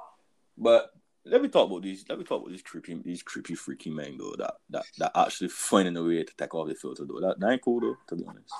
But 0.56 0.90
let 1.26 1.42
me 1.42 1.48
talk 1.48 1.68
about 1.70 1.82
these. 1.82 2.04
Let 2.08 2.18
me 2.18 2.24
talk 2.24 2.40
about 2.40 2.50
these 2.50 2.62
creepy, 2.62 2.94
these 3.04 3.22
creepy, 3.22 3.54
freaky 3.54 3.90
men 3.90 4.16
though. 4.18 4.34
That 4.38 4.54
that 4.70 4.84
that 4.98 5.12
actually 5.14 5.48
finding 5.48 5.96
a 5.96 6.02
way 6.02 6.22
to 6.22 6.32
take 6.36 6.54
off 6.54 6.68
the 6.68 6.74
filter 6.74 7.04
though. 7.04 7.20
That, 7.20 7.40
that 7.40 7.50
ain't 7.52 7.62
cool 7.62 7.80
though, 7.80 7.96
to 8.08 8.16
be 8.16 8.24
honest. 8.28 8.54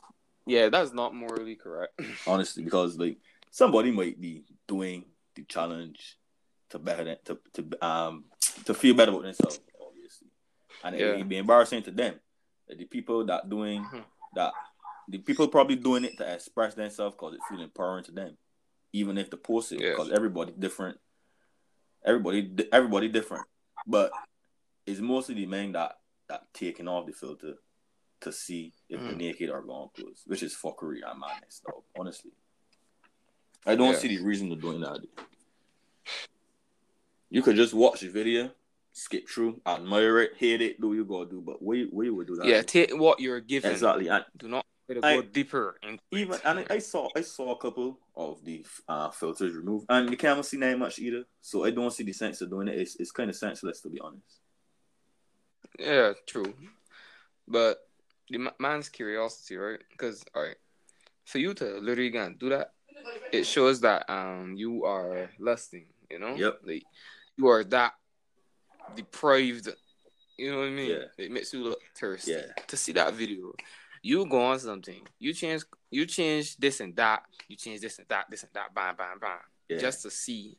Yeah, 0.47 0.68
that's 0.68 0.92
not 0.92 1.14
morally 1.14 1.56
correct. 1.56 2.00
Honestly, 2.26 2.62
because 2.64 2.99
like 2.99 3.18
somebody 3.50 3.90
might 3.90 4.21
be 4.21 4.44
doing 4.66 5.04
the 5.35 5.42
challenge 5.44 6.18
to 6.71 6.78
better 6.78 7.04
than, 7.04 7.16
to 7.25 7.38
to 7.54 7.87
um 7.87 8.25
to 8.66 8.75
feel 8.75 8.94
better 8.94 9.11
about 9.11 9.23
themselves, 9.23 9.61
obviously, 9.80 10.28
and 10.83 10.97
Yeah. 10.97 11.14
it'd 11.14 11.28
be 11.28 11.38
embarrassing 11.38 11.83
to 11.85 11.90
them. 11.90 12.21
The 12.68 12.85
people 12.85 13.25
that 13.26 13.49
doing 13.49 13.85
Mhm. 13.85 14.04
that, 14.35 14.52
the 15.09 15.18
people 15.18 15.49
probably 15.49 15.76
doing 15.76 16.04
it 16.04 16.16
to 16.18 16.33
express 16.35 16.75
themselves 16.75 17.14
because 17.14 17.35
it 17.35 17.42
feel 17.49 17.61
empowering 17.62 18.04
to 18.04 18.12
them, 18.12 18.37
even 18.92 19.18
if 19.18 19.30
the 19.30 19.37
post 19.37 19.73
it 19.73 19.80
Yeah. 19.80 19.90
because 19.90 20.11
everybody 20.11 20.52
different, 20.59 20.99
everybody 22.04 22.50
everybody 22.73 23.08
different, 23.08 23.46
but 23.87 24.11
it's 24.87 25.00
mostly 25.00 25.34
the 25.34 25.46
men 25.46 25.73
that 25.73 25.99
that 26.28 26.42
taking 26.54 26.88
off 26.88 27.06
the 27.06 27.12
filter 27.12 27.54
to 28.20 28.32
see 28.32 28.73
if 28.88 29.00
they're 29.00 29.11
Mhm. 29.12 29.16
naked 29.18 29.50
are 29.50 29.61
gone 29.62 29.90
close, 29.94 30.23
which 30.26 30.42
is 30.42 30.54
fuckery 30.54 31.00
and 31.08 31.20
madness, 31.20 31.61
though. 31.66 31.84
Honestly, 31.99 32.30
I 33.66 33.75
don't 33.76 33.92
Yeah. 33.92 33.99
see 33.99 34.16
the 34.16 34.23
reason 34.25 34.49
to 34.50 34.56
doing 34.56 34.80
that. 34.80 35.00
You 37.30 37.42
could 37.42 37.56
just 37.56 37.75
watch 37.75 38.00
the 38.00 38.08
video, 38.08 38.52
skip 38.92 39.28
through, 39.28 39.61
admire 39.66 40.20
it, 40.20 40.37
hate 40.37 40.62
it, 40.62 40.80
do 40.80 40.88
what 40.88 40.94
you 40.94 41.04
gotta 41.04 41.28
do. 41.30 41.40
But 41.40 41.62
we 41.62 41.87
we 41.87 42.11
would 42.11 42.26
do 42.26 42.37
that. 42.37 42.46
Yeah, 42.46 42.62
take 42.62 42.90
what 42.96 43.20
you're 43.20 43.40
given. 43.40 43.73
exactly. 43.73 44.08
And 44.08 44.25
Do 44.37 44.49
not 44.49 44.64
to 44.92 45.00
I- 45.02 45.16
go 45.16 45.22
deeper. 45.22 45.76
In- 45.82 45.98
even 46.12 46.38
and 46.44 46.58
I, 46.60 46.66
I 46.70 46.78
saw 46.78 47.08
I 47.16 47.22
saw 47.22 47.52
a 47.52 47.58
couple 47.58 47.98
of 48.16 48.44
the 48.44 48.64
uh, 48.88 49.10
filters 49.10 49.54
removed, 49.54 49.86
and 49.88 50.10
you 50.10 50.16
can't 50.16 50.44
see 50.44 50.58
that 50.58 50.78
much 50.78 50.98
either. 50.98 51.24
So 51.40 51.64
I 51.64 51.70
don't 51.70 51.90
see 51.92 52.04
the 52.04 52.12
sense 52.12 52.40
of 52.42 52.50
doing 52.50 52.68
it. 52.68 52.78
It's 52.78 52.96
it's 52.96 53.10
kind 53.10 53.30
of 53.30 53.36
senseless 53.36 53.80
to 53.82 53.88
be 53.88 54.00
honest. 54.00 54.40
yeah, 55.78 56.12
true. 56.26 56.54
But 57.48 57.78
the 58.30 58.38
ma- 58.38 58.50
man's 58.58 58.88
curiosity, 58.88 59.56
right? 59.56 59.80
Because 59.90 60.24
all 60.34 60.42
right, 60.42 60.56
for 61.24 61.38
you 61.38 61.54
to 61.54 61.64
literally 61.80 62.10
go 62.10 62.24
and 62.24 62.38
do 62.38 62.50
that, 62.50 62.72
it 63.32 63.44
shows 63.44 63.80
that 63.80 64.08
um 64.10 64.54
you 64.56 64.84
are 64.84 65.30
lusting. 65.38 65.86
You 66.10 66.18
know. 66.18 66.34
Yep. 66.34 66.60
Like 66.64 66.84
you 67.36 67.48
are 67.48 67.64
that 67.64 67.94
deprived. 68.94 69.68
You 70.36 70.50
know 70.50 70.58
what 70.58 70.66
I 70.66 70.70
mean? 70.70 70.90
Yeah. 70.90 71.24
It 71.24 71.30
makes 71.30 71.52
you 71.52 71.62
look 71.62 71.80
thirsty. 71.96 72.32
Yeah. 72.32 72.52
To 72.66 72.76
see 72.76 72.92
that 72.92 73.14
video, 73.14 73.54
you 74.04 74.26
go 74.26 74.40
on 74.44 74.58
something. 74.58 75.00
You 75.18 75.32
change. 75.32 75.62
You 75.90 76.04
change 76.04 76.56
this 76.58 76.80
and 76.80 76.94
that. 76.96 77.23
You 77.49 77.56
change 77.56 77.80
this 77.80 77.99
and 77.99 78.06
that. 78.08 78.26
This 78.30 78.42
and 78.42 78.52
that. 78.52 78.75
Bam, 78.75 78.94
bam, 78.96 79.18
bam. 79.18 79.38
Yeah. 79.68 79.78
Just 79.78 80.02
to 80.02 80.11
see 80.11 80.58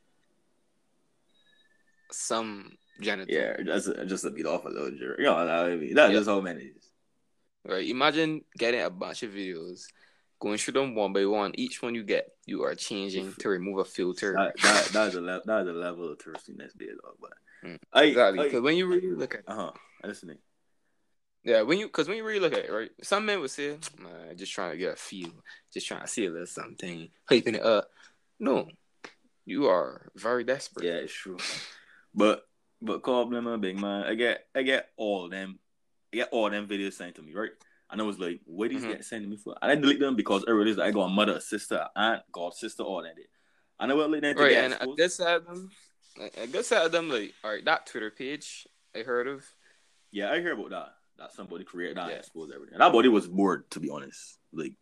some 2.12 2.72
genital. 3.00 3.34
yeah, 3.34 3.58
just 3.64 3.90
just 4.08 4.24
to 4.24 4.32
beat 4.32 4.46
off 4.46 4.66
a 4.66 4.70
little 4.70 4.92
jerk. 4.92 5.20
You 5.20 5.25
know 5.25 5.36
what 5.36 5.50
I 5.50 5.75
mean? 5.75 5.94
That's 5.94 6.12
Yeah. 6.12 6.18
just 6.20 6.30
how 6.30 6.40
is. 6.44 6.92
Right. 7.66 7.88
Imagine 7.88 8.42
getting 8.58 8.82
a 8.82 8.90
bunch 8.90 9.24
of 9.24 9.32
videos, 9.32 9.86
going 10.40 10.58
through 10.58 10.74
them 10.74 10.96
one 10.96 11.14
by 11.14 11.25
one. 11.25 11.52
Each 11.56 11.82
one 11.82 11.94
you 11.96 12.04
get, 12.04 12.30
you 12.46 12.64
are 12.64 12.74
changing 12.75 13.34
to 13.40 13.50
remove 13.50 13.78
a 13.80 13.86
filter. 13.86 14.34
That 14.34 14.54
that 14.64 14.86
that 14.94 15.08
is 15.10 15.16
a 15.16 15.22
level 15.22 15.44
that 15.46 15.62
is 15.64 15.68
a 15.68 15.74
level 15.74 16.12
of 16.12 16.20
thirstiness 16.20 16.74
there, 16.75 16.96
though. 17.02 17.16
But 17.22 17.34
Mm. 17.64 17.80
I, 17.94 18.04
Exactly. 18.04 18.44
Because 18.44 18.62
when 18.62 18.78
you 18.78 18.86
really 18.86 19.12
look 19.12 19.34
at 19.36 19.42
uh 19.48 19.56
huh. 19.56 19.72
Listening. 20.04 20.38
Yeah, 21.46 21.62
when 21.62 21.78
you 21.80 21.86
because 21.86 22.08
when 22.10 22.18
you 22.18 22.25
really 22.25 22.40
look 22.42 22.54
at 22.54 22.66
it, 22.66 22.72
right? 22.72 22.92
Some 23.04 23.25
men 23.25 23.40
would 23.40 23.52
say, 23.52 23.78
"Man, 23.98 24.36
just 24.36 24.52
trying 24.52 24.72
to 24.72 24.78
get 24.78 24.94
a 24.94 24.96
feel, 24.98 25.32
just 25.74 25.88
trying 25.88 26.02
to 26.02 26.08
see 26.08 26.25
a 26.25 26.30
little 26.32 26.46
something, 26.48 27.10
hyping 27.30 27.56
it 27.56 27.64
up." 27.64 27.90
No, 28.40 28.68
you 29.46 29.68
are 29.68 30.12
very 30.16 30.44
desperate. 30.44 30.86
Yeah, 30.86 30.94
it's 31.06 31.14
true. 31.14 31.38
But 32.14 32.48
but 32.82 33.02
call 33.04 33.30
them 33.30 33.48
a 33.48 33.58
big 33.58 33.80
man. 33.80 34.04
I 34.06 34.16
get 34.16 34.48
I 34.56 34.64
get 34.64 34.90
all 34.98 35.30
them 35.30 35.60
I 36.12 36.18
get 36.18 36.30
all 36.32 36.50
them 36.50 36.68
videos 36.68 36.94
sent 36.94 37.16
to 37.16 37.22
me, 37.22 37.34
right? 37.34 37.52
And 37.92 38.02
I 38.02 38.04
was 38.04 38.18
like, 38.18 38.42
what 38.46 38.72
Mhm. 38.72 38.88
get 38.88 39.06
sent 39.06 39.24
to 39.24 39.30
me 39.30 39.38
for? 39.38 39.56
And 39.62 39.72
I 39.72 39.75
delete 39.75 40.00
them 40.00 40.16
because 40.16 40.44
I 40.48 40.52
realized 40.52 40.80
I 40.80 40.90
got 40.90 41.06
a 41.06 41.10
mother, 41.10 41.34
a 41.34 41.42
sister, 41.42 41.88
aunt, 41.96 42.24
god, 42.32 42.56
sister, 42.56 42.82
all 42.82 43.04
that. 43.04 43.16
And 43.80 43.92
I 43.92 43.94
will 43.94 44.08
let 44.08 44.24
them 44.24 44.36
to 44.36 44.42
Right, 44.42 44.58
and 44.58 44.74
a 44.74 44.75
exposed. 44.78 44.98
good 44.98 45.12
side 45.12 45.36
of 45.36 45.46
them, 45.46 45.72
a 46.38 46.48
good 46.48 46.66
side 46.66 46.86
of 46.88 46.92
them, 46.92 47.10
like, 47.10 47.34
all 47.44 47.52
right, 47.52 47.64
that 47.64 47.86
Twitter 47.86 48.10
page 48.10 48.68
I 48.96 49.04
heard 49.04 49.28
of, 49.28 49.46
Yeah, 50.12 50.32
I 50.32 50.40
hear 50.40 50.54
about 50.54 50.70
that. 50.72 50.96
That 51.18 51.34
somebody 51.34 51.64
created 51.64 51.98
that 51.98 52.08
Yeah. 52.08 52.16
and 52.16 52.20
exposed 52.20 52.54
everything. 52.54 52.78
That 52.78 52.92
body 52.92 53.08
was 53.08 53.28
bored, 53.28 53.70
to 53.72 53.80
be 53.80 53.90
honest. 53.90 54.38
Like 54.52 54.74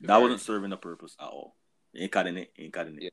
that 0.00 0.08
Very. 0.08 0.22
wasn't 0.22 0.40
serving 0.40 0.72
a 0.72 0.76
purpose 0.76 1.16
at 1.20 1.28
all. 1.28 1.56
Ain't 1.94 2.12
cutting 2.12 2.36
it, 2.36 2.52
ain't 2.58 2.72
cutting 2.72 2.98
it. 3.00 3.12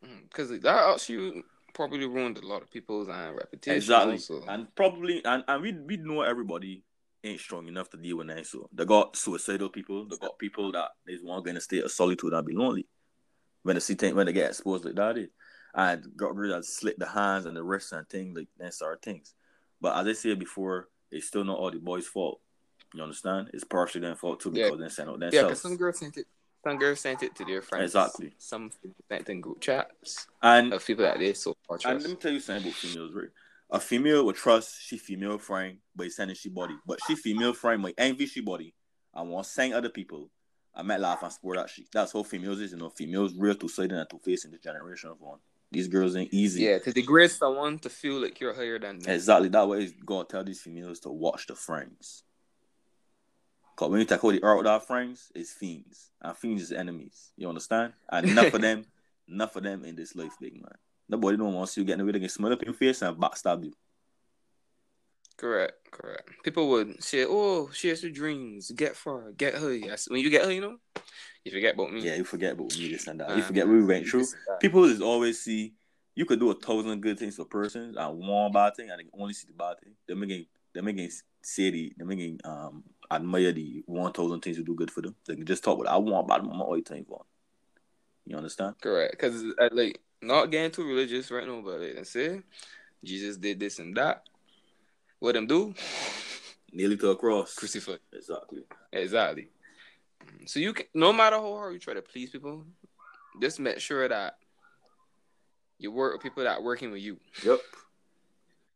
Because 0.00 0.50
Mm, 0.50 0.62
that 0.62 0.92
actually 0.94 1.42
probably 1.74 2.06
ruined 2.06 2.38
a 2.38 2.46
lot 2.46 2.62
of 2.62 2.70
people's 2.70 3.08
uh, 3.08 3.32
reputation. 3.34 3.76
Exactly. 3.76 4.14
also. 4.14 4.42
And 4.48 4.74
probably 4.74 5.24
and, 5.24 5.44
and 5.48 5.62
we 5.62 5.72
we 5.72 5.96
know 5.96 6.22
everybody 6.22 6.84
ain't 7.24 7.40
strong 7.40 7.68
enough 7.68 7.90
to 7.90 7.96
deal 7.96 8.18
with 8.18 8.28
that. 8.28 8.46
So 8.46 8.68
they 8.72 8.84
got 8.84 9.16
suicidal 9.16 9.68
people, 9.68 10.06
they 10.06 10.16
got 10.16 10.38
people 10.38 10.72
that 10.72 10.90
is 11.06 11.22
want 11.24 11.44
going 11.44 11.56
to 11.56 11.60
stay 11.60 11.80
of 11.80 11.90
solitude 11.90 12.32
and 12.32 12.46
be 12.46 12.54
lonely. 12.54 12.86
When 13.62 13.76
they 13.76 13.80
see 13.80 13.94
things 13.94 14.14
when 14.14 14.26
they 14.26 14.32
get 14.32 14.50
exposed 14.50 14.84
like 14.84 14.94
that 14.96 15.18
is. 15.18 15.28
And 15.74 16.16
got 16.16 16.34
rid 16.34 16.52
of 16.52 16.64
slit 16.64 16.98
the 16.98 17.06
hands 17.06 17.44
and 17.44 17.54
the 17.54 17.62
wrists 17.62 17.92
and 17.92 18.08
things 18.08 18.34
like 18.34 18.48
that 18.58 18.72
sort 18.72 18.94
of 18.94 19.02
things. 19.02 19.34
But 19.78 19.98
as 19.98 20.06
I 20.06 20.12
said 20.14 20.38
before, 20.38 20.88
it's 21.10 21.26
still 21.26 21.44
not 21.44 21.58
all 21.58 21.70
the 21.70 21.78
boys' 21.78 22.06
fault. 22.06 22.40
You 22.94 23.02
understand? 23.02 23.50
It's 23.52 23.64
partially 23.64 24.00
their 24.00 24.14
fault 24.14 24.40
too 24.40 24.52
Yeah. 24.54 24.66
because 24.66 24.80
they 24.80 24.88
sent 24.88 25.08
out 25.08 25.14
oh, 25.14 25.18
Yeah, 25.18 25.30
themselves. 25.30 25.48
because 25.48 25.62
some 25.62 25.76
girls 25.76 25.98
sent 25.98 26.16
it. 26.16 26.26
Some 26.64 26.78
girls 26.78 27.00
sent 27.00 27.22
it 27.22 27.34
to 27.36 27.44
their 27.44 27.62
friends. 27.62 27.94
Exactly. 27.94 28.34
Some 28.38 28.70
sent 29.08 29.28
in 29.28 29.40
group 29.40 29.60
chats 29.60 30.26
and 30.42 30.72
of 30.72 30.84
people 30.84 31.04
that 31.04 31.18
they 31.18 31.32
so 31.32 31.56
far 31.66 31.78
And 31.84 32.00
let 32.02 32.10
me 32.10 32.16
tell 32.16 32.32
you 32.32 32.40
something 32.40 32.64
about 32.64 32.74
females, 32.76 33.12
right? 33.14 33.28
A 33.70 33.80
female 33.80 34.24
will 34.24 34.32
trust 34.32 34.80
she 34.80 34.96
female 34.96 35.38
friend, 35.38 35.78
but 35.94 36.06
it's 36.06 36.16
sending 36.16 36.36
she 36.36 36.48
body. 36.48 36.76
But 36.86 37.00
she 37.06 37.16
female 37.16 37.52
friend 37.52 37.82
might 37.82 37.94
envy 37.98 38.26
she 38.26 38.40
body 38.40 38.74
and 39.14 39.30
want 39.30 39.46
to 39.46 39.52
sang 39.52 39.74
other 39.74 39.88
people. 39.88 40.30
I 40.74 40.82
might 40.82 41.00
laugh 41.00 41.22
and 41.22 41.32
sport 41.32 41.56
that 41.56 41.70
shit. 41.70 41.86
That's 41.92 42.12
how 42.12 42.22
females 42.22 42.60
is, 42.60 42.72
you 42.72 42.78
know. 42.78 42.90
Females 42.90 43.34
real 43.36 43.54
two 43.54 43.68
sided 43.68 43.92
and 43.96 44.08
to 44.10 44.18
faced 44.18 44.44
in 44.44 44.50
the 44.50 44.58
generation 44.58 45.10
of 45.10 45.20
one. 45.20 45.38
These 45.72 45.88
girls 45.88 46.16
ain't 46.16 46.32
easy. 46.32 46.62
Yeah, 46.62 46.78
to 46.78 46.92
degrade 46.92 47.30
someone 47.30 47.78
to 47.80 47.90
feel 47.90 48.20
like 48.20 48.40
you're 48.40 48.54
higher 48.54 48.78
than 48.78 49.00
them. 49.00 49.14
Exactly. 49.14 49.48
That 49.48 49.68
way, 49.68 49.90
God 50.04 50.28
tell 50.28 50.44
these 50.44 50.60
females 50.60 51.00
to 51.00 51.10
watch 51.10 51.46
the 51.46 51.54
friends. 51.54 52.22
Cause 53.76 53.90
when 53.90 54.00
you 54.00 54.06
take 54.06 54.24
all 54.24 54.30
the 54.30 54.42
out 54.42 54.60
of 54.60 54.66
our 54.66 54.80
friends, 54.80 55.30
it's 55.34 55.52
fiends. 55.52 56.10
And 56.22 56.36
fiends 56.36 56.62
is 56.62 56.72
enemies. 56.72 57.32
You 57.36 57.48
understand? 57.48 57.92
And 58.10 58.30
enough 58.30 58.54
of 58.54 58.62
them, 58.62 58.86
enough 59.28 59.54
of 59.54 59.64
them 59.64 59.84
in 59.84 59.96
this 59.96 60.16
life, 60.16 60.32
big 60.40 60.54
man. 60.54 60.72
Nobody 61.08 61.36
don't 61.36 61.52
want 61.52 61.66
to 61.66 61.72
see 61.72 61.82
you 61.82 61.86
getting 61.86 62.00
away. 62.00 62.12
They 62.12 62.20
can 62.20 62.28
smell 62.30 62.52
up 62.52 62.62
in 62.62 62.66
your 62.66 62.74
face 62.74 63.02
and 63.02 63.16
backstab 63.18 63.64
you. 63.64 63.74
Correct, 65.36 65.74
correct. 65.90 66.30
People 66.42 66.70
would 66.70 67.02
say, 67.04 67.26
"Oh, 67.28 67.68
she 67.70 67.88
has 67.88 68.02
your 68.02 68.10
dreams, 68.10 68.70
get 68.70 68.96
far, 68.96 69.32
get 69.32 69.54
her." 69.56 69.74
Yes, 69.74 70.08
When 70.08 70.20
you 70.20 70.30
get 70.30 70.46
her, 70.46 70.52
you 70.52 70.62
know, 70.62 70.78
you 71.46 71.52
forget 71.52 71.74
about 71.74 71.92
me. 71.92 72.00
Yeah, 72.00 72.16
you 72.16 72.24
forget 72.24 72.52
about 72.54 72.76
me, 72.76 72.88
this 72.88 73.06
and 73.06 73.20
that. 73.20 73.36
You 73.36 73.42
forget 73.42 73.66
what 73.68 73.74
we 73.74 73.84
went 73.84 74.08
through. 74.08 74.20
this 74.20 74.32
and 74.32 74.42
that. 74.48 74.60
People 74.60 74.84
is 74.84 75.00
always 75.00 75.40
see 75.40 75.74
you 76.16 76.24
could 76.24 76.40
do 76.40 76.50
a 76.50 76.54
thousand 76.54 77.00
good 77.00 77.18
things 77.18 77.36
for 77.36 77.44
persons 77.44 77.96
and 77.96 78.18
one 78.18 78.50
bad 78.50 78.74
thing, 78.74 78.90
and 78.90 78.98
they 78.98 79.04
only 79.16 79.32
see 79.32 79.46
the 79.46 79.52
bad 79.52 79.78
thing. 79.80 79.92
They're 80.06 80.16
making 80.16 80.46
they're 80.74 80.82
making 80.82 81.08
say 81.42 81.70
the 81.70 81.92
they're 81.96 82.06
making 82.06 82.40
um 82.44 82.82
admire 83.10 83.52
the 83.52 83.84
one 83.86 84.12
thousand 84.12 84.40
things 84.40 84.58
you 84.58 84.64
do 84.64 84.74
good 84.74 84.90
for 84.90 85.02
them. 85.02 85.14
They 85.24 85.36
can 85.36 85.46
just 85.46 85.62
talk 85.62 85.78
about 85.78 85.92
I 85.92 85.96
want 85.98 86.26
bad 86.26 86.42
mama 86.42 86.64
all 86.64 86.74
the 86.74 86.82
time 86.82 87.04
for. 87.08 87.24
You 88.24 88.36
understand? 88.36 88.74
Correct, 88.80 89.12
because 89.12 89.44
uh, 89.60 89.68
like 89.70 90.00
not 90.20 90.46
getting 90.46 90.72
too 90.72 90.84
religious 90.84 91.30
right 91.30 91.46
now, 91.46 91.62
but 91.64 91.78
like 91.78 92.04
say 92.06 92.42
Jesus 93.04 93.36
did 93.36 93.60
this 93.60 93.78
and 93.78 93.96
that. 93.96 94.24
What 95.20 95.34
them 95.36 95.46
do? 95.46 95.74
Nearly 96.72 96.96
to 96.96 97.10
a 97.10 97.16
cross. 97.16 97.54
Crucified. 97.54 98.00
Exactly. 98.12 98.64
Exactly. 98.92 99.48
So 100.46 100.60
you 100.60 100.72
can, 100.72 100.86
no 100.94 101.12
matter 101.12 101.36
how 101.36 101.52
hard 101.54 101.74
you 101.74 101.78
try 101.78 101.94
to 101.94 102.02
please 102.02 102.30
people, 102.30 102.64
just 103.40 103.60
make 103.60 103.78
sure 103.80 104.08
that 104.08 104.38
you 105.78 105.90
work 105.92 106.14
with 106.14 106.22
people 106.22 106.44
that 106.44 106.58
are 106.58 106.62
working 106.62 106.90
with 106.90 107.02
you. 107.02 107.18
Yep. 107.44 107.60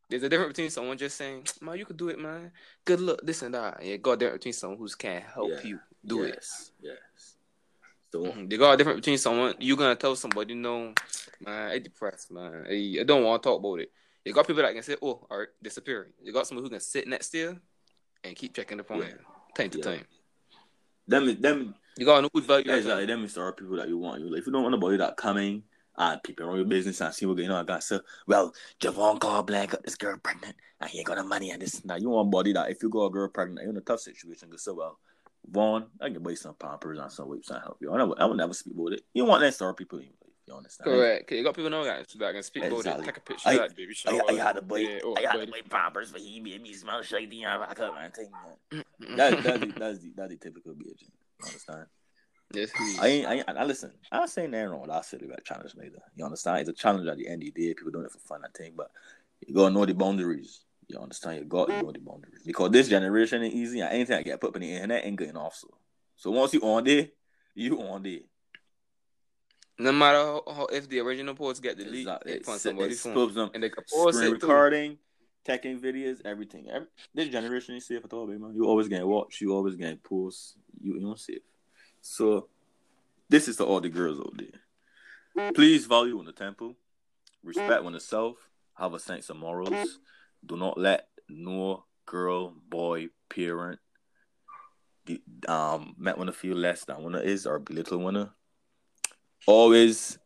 There's 0.09 0.23
a 0.25 0.28
difference 0.28 0.50
between 0.57 0.71
someone 0.71 0.99
just 0.99 1.16
saying, 1.16 1.47
"Man, 1.61 1.78
you 1.78 1.87
could 1.87 1.97
do 1.97 2.09
it, 2.09 2.19
man. 2.19 2.50
Good 2.85 3.00
luck, 3.00 3.21
this 3.23 3.42
and 3.42 3.54
that." 3.54 3.85
You 3.85 3.97
got 3.99 4.19
difference 4.19 4.40
between 4.40 4.54
someone 4.54 4.78
who's 4.78 4.95
can 4.97 5.23
help 5.23 5.50
Yeah. 5.50 5.62
you 5.62 5.80
do 6.04 6.25
it. 6.25 6.35
yes. 6.35 6.73
Yes. 6.80 7.37
So 8.11 8.25
Mhm. 8.25 8.50
They 8.50 8.57
got 8.57 8.73
a 8.73 8.76
difference 8.76 8.97
between 8.97 9.19
someone 9.19 9.54
you're 9.61 9.76
gonna 9.76 9.95
tell 9.95 10.16
somebody, 10.16 10.54
no, 10.54 10.95
man, 11.40 11.71
I 11.71 11.78
depressed, 11.78 12.33
man. 12.33 12.66
I, 12.69 13.04
don't 13.04 13.23
want 13.23 13.40
to 13.40 13.49
talk 13.49 13.61
about 13.61 13.78
it. 13.78 13.92
You 14.25 14.33
got 14.33 14.47
people 14.49 14.62
that 14.62 14.75
can 14.75 14.83
say, 14.83 14.97
"Oh, 15.00 15.25
all 15.30 15.38
right, 15.38 15.49
disappear." 15.62 16.12
You 16.21 16.33
got 16.33 16.47
someone 16.49 16.64
who 16.64 16.71
can 16.71 16.80
sit 16.80 17.07
next 17.07 17.30
to 17.30 17.38
you 17.38 17.61
and 18.25 18.35
keep 18.37 18.52
checking 18.52 18.78
the 18.78 18.92
on 18.92 18.99
Yeah. 18.99 19.14
time 19.54 19.71
to 19.71 19.78
Yeah. 19.78 19.85
time. 19.85 20.07
Them 21.11 21.40
them 21.40 21.75
You 21.99 22.07
got 22.07 22.17
to 22.17 22.23
know 22.23 22.31
who 22.33 22.40
value. 22.40 22.64
Yeah, 22.67 22.76
exactly. 22.76 23.07
Them 23.07 23.25
is 23.25 23.35
the 23.35 23.43
right 23.43 23.57
people 23.57 23.76
that 23.76 23.88
you 23.88 23.99
want. 23.99 24.21
You 24.21 24.31
like, 24.31 24.40
if 24.40 24.47
you 24.47 24.52
don't 24.52 24.62
want 24.62 24.73
nobody 24.73 24.97
that 24.99 25.17
coming 25.17 25.62
and 25.97 26.23
people 26.23 26.49
on 26.49 26.57
your 26.57 26.64
business 26.64 27.00
and 27.00 27.14
see 27.14 27.26
what 27.26 27.37
going 27.37 27.50
on, 27.50 27.62
I 27.62 27.67
got 27.67 27.83
so 27.83 28.00
well, 28.26 28.55
Javon 28.81 29.21
called 29.21 29.47
Black 29.49 29.71
got 29.71 29.83
this 29.83 29.97
girl 29.97 30.17
pregnant 30.23 30.57
and 30.81 30.88
he 30.88 30.99
ain't 30.99 31.07
got 31.07 31.19
no 31.19 31.25
money 31.25 31.50
and 31.50 31.61
this 31.61 31.85
Now. 31.85 31.97
You 31.97 32.11
want 32.11 32.29
a 32.29 32.31
body 32.31 32.52
that 32.55 32.71
if 32.71 32.83
you 32.83 32.88
got 32.88 33.07
a 33.07 33.11
girl 33.11 33.29
pregnant, 33.29 33.62
you're 33.62 33.71
in 33.71 33.76
a 33.76 33.83
tough 33.83 34.00
situation. 34.00 34.50
Go 34.50 34.57
so 34.57 34.75
well, 34.75 34.99
Vaughn, 35.49 35.87
I 36.00 36.11
can 36.11 36.23
buy 36.23 36.35
some 36.35 36.55
pampers 36.55 36.99
and 36.99 37.12
some 37.12 37.29
whips 37.29 37.50
and 37.50 37.61
help 37.62 37.79
you. 37.81 37.93
I, 37.93 37.99
never, 37.99 38.14
I 38.19 38.25
would 38.25 38.37
never 38.37 38.55
speak 38.55 38.75
about 38.75 38.93
it. 38.93 39.02
You 39.12 39.25
want 39.25 39.43
that 39.43 39.55
star 39.55 39.75
people 39.75 39.99
in 39.99 40.07
your 40.07 40.14
life. 40.23 40.30
You 40.50 40.57
understand? 40.57 40.85
Correct. 40.90 41.28
'Cause 41.28 41.38
You 41.38 41.45
got 41.45 41.54
people 41.54 41.71
know 41.71 41.85
that 41.85 42.11
so 42.11 42.19
that 42.19 42.33
can 42.33 42.42
speak 42.42 42.64
about 42.64 42.78
Exactly. 42.78 43.02
it. 43.04 43.07
Take 43.07 43.16
a 43.16 43.21
picture 43.21 43.49
I- 43.49 43.52
of 43.52 43.59
that 43.61 43.76
baby 43.76 43.92
I, 43.92 43.95
shower. 43.95 44.23
I 44.28 44.33
had 44.33 44.52
to 44.57 44.62
buy, 44.62 44.78
Yeah, 44.78 44.99
oh, 45.04 45.14
I 45.16 45.21
had 45.21 45.33
buy 45.35 45.45
to 45.45 45.50
buy 45.52 45.61
the- 45.62 45.69
pampers, 45.71 46.11
but 46.11 46.21
he 46.21 46.40
made 46.40 46.61
me 46.61 46.75
smell 46.75 47.02
shady 47.02 47.45
and 47.45 47.61
rock 47.61 47.78
up 47.78 47.95
and 47.97 48.12
thing. 48.12 48.30
man. 48.33 48.85
That, 49.16 49.42
that's 49.45 49.61
the, 49.61 49.66
that's 49.78 49.99
the, 50.00 50.12
that's 50.16 50.30
the 50.30 50.37
typical 50.38 50.73
bitch. 50.73 51.02
You 51.02 51.47
understand? 51.47 51.87
Yes, 52.52 52.71
please. 52.76 52.99
I 52.99 53.07
ain't, 53.07 53.26
I 53.28 53.35
ain't, 53.35 53.49
I 53.49 53.64
listen. 53.64 53.92
I'm 54.11 54.21
not 54.23 54.30
saying 54.30 54.50
nothing 54.50 54.71
wrong 54.71 54.80
with 54.80 54.90
our 54.90 55.04
silhouette 55.04 55.45
challenge 55.45 55.73
neither. 55.76 56.02
You 56.16 56.25
understand? 56.25 56.59
It's 56.61 56.71
a 56.71 56.73
challenge 56.73 57.07
at 57.07 57.16
the 57.16 57.28
end 57.28 57.45
of 57.45 57.54
the 57.54 57.69
day. 57.69 57.75
People 57.75 57.92
doing 57.92 58.07
it 58.07 58.11
for 58.11 58.19
fun, 58.19 58.40
I 58.45 58.49
think, 58.59 58.76
but 58.76 58.90
you 59.47 59.54
gotta 59.54 59.73
know 59.73 59.87
the 59.87 59.95
boundaries. 59.95 60.62
You 60.88 60.99
understand? 60.99 61.38
You 61.38 61.45
got 61.45 61.69
to 61.69 61.80
know 61.80 61.92
the 61.92 62.00
boundaries 62.00 62.42
because 62.45 62.73
this 62.73 62.88
generation 62.88 63.40
ain't 63.45 63.54
easy. 63.54 63.78
And 63.78 63.92
anything 63.92 64.16
I 64.19 64.23
get 64.25 64.40
put 64.40 64.49
up 64.49 64.57
in 64.57 64.62
the 64.62 64.73
internet 64.73 65.07
ain't 65.07 65.16
getting 65.16 65.37
off. 65.37 65.54
So, 65.54 65.69
so 66.16 66.33
once 66.33 66.52
you 66.52 66.61
on 66.62 66.83
there, 66.83 67.07
you 67.54 67.80
on 67.80 68.02
there. 68.02 68.19
No 69.81 69.93
matter 69.93 70.19
how, 70.19 70.43
how 70.47 70.65
if 70.67 70.89
the 70.89 71.01
original 71.01 71.35
post 71.35 71.63
get 71.63 71.77
deleted, 71.79 72.01
Exactly. 72.01 72.41
on 72.47 72.59
somebody's 72.59 72.93
it's 72.93 73.03
phone, 73.03 73.33
to- 73.35 73.51
and 73.55 73.63
they 73.63 73.71
can 73.71 73.85
post 73.91 74.19
it 74.19 74.27
too. 74.27 74.33
recording, 74.33 74.99
taking 75.45 75.81
videos, 75.81 76.21
everything. 76.25 76.69
Every, 76.71 76.87
this 77.15 77.29
generation 77.29 77.77
is 77.77 77.87
safe 77.87 78.05
at 78.05 78.13
all, 78.13 78.27
baby 78.27 78.39
man. 78.39 78.55
You 78.55 78.67
always 78.67 78.89
getting 78.89 79.07
watch. 79.07 79.41
You 79.41 79.55
always 79.55 79.77
getting 79.77 79.97
posts. 79.99 80.55
You 80.81 80.95
you 80.95 81.01
don't 81.01 81.19
safe. 81.19 81.41
So, 82.03 82.49
this 83.29 83.49
is 83.49 83.57
to 83.57 83.65
all 83.65 83.81
the 83.81 83.89
girls 83.89 84.21
out 84.21 84.37
there. 84.37 85.53
Please 85.53 85.87
value 85.87 86.19
in 86.21 86.27
the 86.27 86.33
temple, 86.33 86.77
respect 87.43 87.83
one 87.83 87.99
self, 88.01 88.37
have 88.75 88.93
a 88.93 88.99
sense 88.99 89.31
of 89.31 89.37
morals. 89.37 89.99
Do 90.45 90.57
not 90.57 90.77
let 90.77 91.09
no 91.29 91.85
girl, 92.05 92.55
boy, 92.69 93.09
parent, 93.29 93.79
um, 95.49 95.95
make 95.99 96.17
one 96.17 96.31
feel 96.33 96.57
less 96.57 96.85
than 96.85 97.03
one 97.03 97.15
is 97.15 97.47
or 97.47 97.59
belittle 97.59 97.99
one. 97.99 98.31
Always 99.50 100.16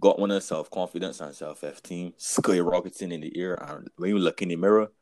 got 0.00 0.20
one 0.20 0.30
of 0.30 0.44
self 0.44 0.70
confidence 0.70 1.20
and 1.20 1.34
self 1.34 1.60
esteem 1.64 2.12
skyrocketing 2.16 3.12
in 3.12 3.20
the 3.20 3.36
air. 3.36 3.54
And 3.54 3.88
when 3.96 4.10
you 4.10 4.18
look 4.20 4.42
in 4.42 4.48
the 4.48 4.54
mirror, 4.54 4.92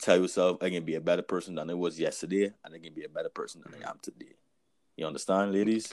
tell 0.00 0.20
yourself, 0.20 0.62
I 0.62 0.70
can 0.70 0.84
be 0.84 0.94
a 0.94 1.00
better 1.00 1.22
person 1.22 1.56
than 1.56 1.68
I 1.68 1.74
was 1.74 1.98
yesterday, 1.98 2.52
and 2.64 2.74
I 2.74 2.78
can 2.78 2.94
be 2.94 3.02
a 3.02 3.08
better 3.08 3.28
person 3.28 3.62
than 3.64 3.82
I 3.82 3.90
am 3.90 3.98
today. 4.00 4.36
You 4.96 5.06
understand, 5.06 5.52
ladies? 5.52 5.92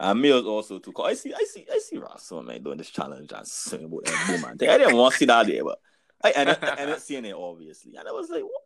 And 0.00 0.22
males 0.22 0.46
also 0.46 0.78
too. 0.78 0.94
I 1.02 1.12
see, 1.12 1.34
I 1.34 1.44
see, 1.44 1.66
I 1.70 1.78
see 1.78 1.98
Russell 1.98 2.42
man 2.42 2.62
doing 2.62 2.78
this 2.78 2.88
challenge 2.88 3.30
and 3.32 3.84
about 3.84 4.04
that 4.06 4.28
woman. 4.30 4.56
I 4.62 4.78
didn't 4.78 4.96
want 4.96 5.12
to 5.12 5.18
see 5.18 5.26
that 5.26 5.46
there, 5.46 5.64
but 5.64 5.78
I 6.24 6.30
ended, 6.30 6.58
I 6.62 6.76
ended 6.76 7.00
seeing 7.00 7.26
it 7.26 7.34
obviously, 7.34 7.94
and 7.94 8.08
I 8.08 8.12
was 8.12 8.30
like, 8.30 8.42
what? 8.42 8.62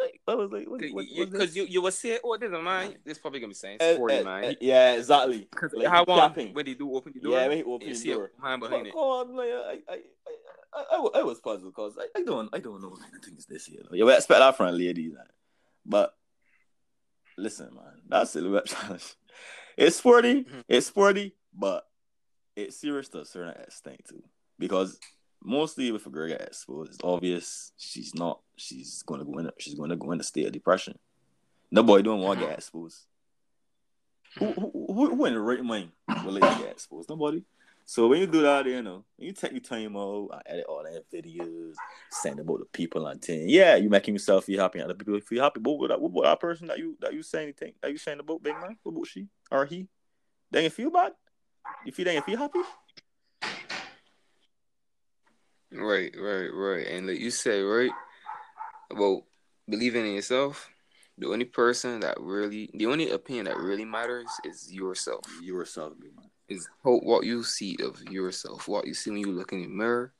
You 0.00 0.06
are- 0.06 0.10
I 0.28 0.34
was 0.34 0.50
like, 0.52 0.66
I 0.66 0.68
was 0.70 0.80
like, 0.82 0.92
what, 0.94 1.06
what, 1.16 1.30
Because 1.30 1.56
you, 1.56 1.64
you 1.64 1.80
will 1.80 1.90
say, 1.92 2.18
oh, 2.24 2.36
this 2.36 2.50
is 2.50 2.58
mine. 2.62 2.96
This 3.04 3.18
probably 3.18 3.40
gonna 3.40 3.50
be 3.50 3.54
saying 3.54 3.78
Uh, 3.80 3.94
sporty 3.94 4.18
uh, 4.18 4.24
man. 4.24 4.44
uh, 4.44 4.52
yeah, 4.60 4.94
exactly. 4.94 5.48
Because 5.50 5.72
Like, 5.72 5.86
how 5.88 6.04
one 6.04 6.18
capping. 6.30 6.52
when 6.54 6.64
they 6.66 6.74
do 6.74 6.92
open 6.94 7.12
the 7.14 7.20
door, 7.20 7.32
Yeah, 7.38 7.48
when 7.48 7.56
he 7.58 7.62
opened 7.64 7.94
the 7.96 8.12
door. 8.12 8.30
a 8.38 8.42
man 8.42 8.60
Come 8.60 8.68
behind 8.70 8.86
it. 8.88 8.94
on, 8.94 9.36
like, 9.36 9.48
I, 9.48 9.78
I, 9.88 9.94
I, 9.94 10.00
I, 10.74 10.84
I, 10.96 11.20
I 11.20 11.22
was 11.22 11.40
puzzled 11.40 11.72
because 11.74 11.96
I, 11.98 12.06
I 12.18 12.22
don't, 12.24 12.48
I 12.52 12.58
don't 12.58 12.82
know 12.82 12.88
what 12.88 13.00
kind 13.00 13.14
of 13.14 13.24
things 13.24 13.46
this 13.46 13.66
here. 13.66 13.82
Yeah, 13.92 14.04
we 14.04 14.12
expect 14.14 14.40
that 14.40 14.56
from 14.56 14.76
ladies, 14.76 15.12
man. 15.14 15.24
But 15.84 16.12
listen, 17.38 17.70
man, 17.74 18.02
that's 18.08 18.30
silhouette 18.32 18.66
challenge. 18.66 19.14
It's 19.76 19.96
sporty, 19.96 20.44
Mhm. 20.44 20.64
it's 20.68 20.86
sporty, 20.86 21.34
but 21.54 21.84
it's 22.56 22.80
serious 22.80 23.08
to 23.10 23.20
a 23.20 23.24
certain 23.24 23.60
extent 23.62 24.00
too. 24.08 24.22
Because 24.58 24.98
mostly 25.42 25.92
with 25.92 26.06
a 26.06 26.10
girl 26.10 26.28
gets 26.28 26.44
exposed, 26.44 26.92
it's 26.92 27.04
obvious 27.04 27.72
she's 27.76 28.14
not. 28.14 28.40
She's 28.56 29.02
going 29.02 29.20
to 29.20 29.26
go 29.26 29.38
in. 29.38 29.50
She's 29.58 29.74
going 29.74 29.90
to 29.90 29.96
go 29.96 30.12
in 30.12 30.20
a 30.20 30.24
state 30.24 30.46
of 30.46 30.52
depression. 30.52 30.98
No 31.70 31.82
boy 31.82 32.02
don't 32.02 32.20
want 32.20 32.40
to 32.40 32.46
get 32.46 32.58
exposed. 32.58 33.04
Who, 34.38 34.52
who, 34.52 34.70
who, 34.72 35.16
who 35.16 35.24
in 35.24 35.34
the 35.34 35.40
right 35.40 35.64
mind 35.64 35.92
will 36.24 36.32
let 36.32 36.58
you 36.58 36.64
get 36.64 36.72
exposed? 36.72 37.08
Nobody. 37.08 37.42
So 37.88 38.08
when 38.08 38.18
you 38.18 38.26
do 38.26 38.42
that, 38.42 38.66
you 38.66 38.82
know, 38.82 39.04
when 39.16 39.28
you 39.28 39.32
take 39.32 39.52
your 39.52 39.60
time 39.60 39.96
out, 39.96 40.30
I 40.32 40.40
edit 40.50 40.66
all 40.68 40.82
that 40.82 41.04
videos, 41.08 41.74
send 42.10 42.40
about 42.40 42.58
the 42.58 42.64
people 42.66 43.06
and 43.06 43.22
thing. 43.22 43.48
Yeah, 43.48 43.76
you 43.76 43.88
making 43.88 44.14
yourself 44.14 44.44
feel 44.44 44.60
happy 44.60 44.80
other 44.80 44.94
people 44.94 45.20
feel 45.20 45.44
happy. 45.44 45.60
But 45.60 45.78
what 45.78 45.90
about, 45.92 46.24
that 46.24 46.40
person 46.40 46.66
that 46.66 46.78
you 46.78 46.96
that 47.00 47.14
you 47.14 47.22
saying 47.22 47.44
anything 47.44 47.74
that 47.80 47.92
you 47.92 47.96
saying 47.96 48.18
about 48.18 48.42
big 48.42 48.54
man? 48.54 48.76
What 48.82 48.92
about 48.92 49.06
she 49.06 49.28
or 49.52 49.66
he? 49.66 49.86
They 50.50 50.64
ain't 50.64 50.72
feel 50.72 50.90
bad? 50.90 51.12
You 51.84 51.92
feel 51.92 52.06
they 52.06 52.16
ain't 52.16 52.24
feel 52.24 52.38
happy? 52.38 52.58
Right, 55.78 56.14
right, 56.18 56.48
right. 56.52 56.86
And 56.86 57.06
like 57.06 57.18
you 57.18 57.30
said, 57.30 57.60
right, 57.62 57.90
about 58.90 59.24
believing 59.68 60.06
in 60.06 60.14
yourself, 60.14 60.68
the 61.18 61.28
only 61.28 61.44
person 61.44 62.00
that 62.00 62.18
really, 62.20 62.70
the 62.74 62.86
only 62.86 63.10
opinion 63.10 63.46
that 63.46 63.56
really 63.58 63.84
matters 63.84 64.28
is 64.44 64.72
yourself. 64.72 65.24
Yourself. 65.42 65.94
Is 66.48 66.68
what 66.82 67.24
you 67.26 67.42
see 67.42 67.76
of 67.82 68.00
yourself, 68.10 68.68
what 68.68 68.86
you 68.86 68.94
see 68.94 69.10
when 69.10 69.20
you 69.20 69.32
look 69.32 69.52
in 69.52 69.62
the 69.62 69.68
mirror. 69.68 70.12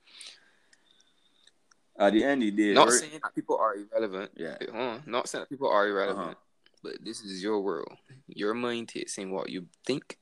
At 1.98 2.12
the 2.12 2.24
end 2.24 2.42
of 2.42 2.46
the 2.46 2.50
day, 2.50 2.74
Not 2.74 2.88
right? 2.88 2.92
saying 2.98 3.20
that 3.22 3.34
people 3.34 3.56
are 3.56 3.74
irrelevant. 3.76 4.32
yeah, 4.36 4.56
on. 4.74 5.02
Not 5.06 5.28
saying 5.28 5.42
that 5.42 5.48
people 5.48 5.68
are 5.68 5.86
irrelevant, 5.88 6.30
Uh-huh. 6.30 6.34
but 6.82 6.92
this 7.04 7.20
is 7.20 7.42
your 7.42 7.60
world. 7.60 7.96
Your 8.26 8.54
mind 8.54 8.88
takes 8.88 9.16
in 9.18 9.30
what 9.30 9.48
you 9.48 9.66
think, 9.86 10.18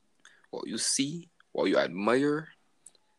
what 0.50 0.68
you 0.68 0.78
see, 0.78 1.30
what 1.52 1.64
you 1.64 1.78
admire, 1.78 2.48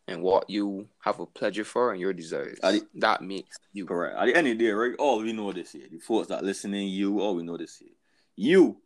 and 0.08 0.22
what 0.22 0.48
you 0.48 0.88
have 1.00 1.20
a 1.20 1.26
pleasure 1.26 1.64
for 1.64 1.92
and 1.92 2.00
your 2.00 2.12
desires. 2.12 2.58
I- 2.62 2.82
that 2.94 3.22
makes 3.22 3.56
you. 3.72 3.86
correct. 3.86 4.16
At 4.16 4.26
the 4.26 4.36
end 4.36 4.46
of 4.46 4.58
the 4.58 4.64
day, 4.64 4.70
right? 4.70 4.94
All 4.98 5.18
we 5.20 5.32
know 5.32 5.52
this 5.52 5.72
here, 5.72 5.86
the 5.90 5.98
folks 5.98 6.28
that 6.28 6.44
listening, 6.44 6.88
you, 6.88 7.20
all 7.20 7.34
we 7.34 7.42
know 7.42 7.56
this 7.56 7.76
here. 7.78 7.90
You, 8.36 8.78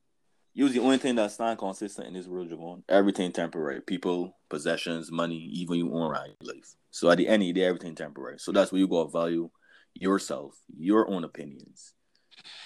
you's 0.54 0.72
the 0.72 0.80
only 0.80 0.98
thing 0.98 1.16
that 1.16 1.30
stand 1.32 1.58
consistent 1.58 2.08
in 2.08 2.14
this 2.14 2.26
world, 2.26 2.50
Javon. 2.50 2.82
Everything 2.88 3.32
temporary. 3.32 3.80
People, 3.80 4.36
possessions, 4.48 5.10
money, 5.10 5.36
even 5.36 5.76
you 5.76 5.92
own 5.92 6.14
your 6.14 6.36
life. 6.42 6.74
So 6.90 7.10
at 7.10 7.18
the 7.18 7.28
end 7.28 7.42
of 7.42 7.48
the 7.48 7.52
day, 7.52 7.64
everything 7.64 7.94
temporary. 7.94 8.38
So 8.38 8.52
that's 8.52 8.72
where 8.72 8.78
you 8.78 8.88
go 8.88 9.06
value 9.06 9.50
yourself, 9.94 10.56
your 10.76 11.08
own 11.10 11.24
opinions, 11.24 11.94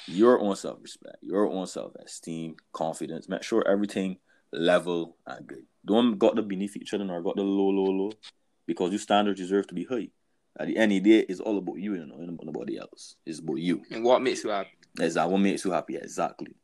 your 0.06 0.38
own 0.40 0.56
self 0.56 0.78
respect, 0.82 1.16
your 1.22 1.46
own 1.46 1.66
self 1.66 1.92
esteem, 1.96 2.56
confidence. 2.72 3.28
Make 3.28 3.42
sure 3.42 3.66
everything 3.66 4.18
level 4.52 5.16
and 5.26 5.46
good. 5.46 5.64
Don't 5.84 6.18
got 6.18 6.36
the 6.36 6.42
beneath 6.42 6.76
each 6.76 6.94
other 6.94 7.04
or 7.10 7.22
got 7.22 7.36
the 7.36 7.42
low, 7.42 7.68
low, 7.70 7.90
low. 7.90 8.12
Because 8.66 8.90
your 8.90 8.98
standards 8.98 9.40
deserve 9.40 9.66
to 9.68 9.74
be 9.74 9.84
high. 9.84 10.08
At 10.58 10.68
the 10.68 10.76
end 10.76 10.92
of 10.92 11.02
the 11.02 11.10
day, 11.10 11.26
it's 11.28 11.40
all 11.40 11.58
about 11.58 11.78
you, 11.78 11.94
you 11.94 12.06
know, 12.06 12.16
and 12.16 12.38
nobody 12.42 12.78
else. 12.78 13.16
It's 13.26 13.40
about 13.40 13.58
you. 13.58 13.82
And 13.90 14.04
what 14.04 14.22
makes 14.22 14.44
you 14.44 14.50
happy? 14.50 14.70
Exactly. 15.00 15.32
What 15.32 15.40
makes 15.40 15.64
you 15.64 15.72
happy? 15.72 15.96
Exactly. 15.96 16.54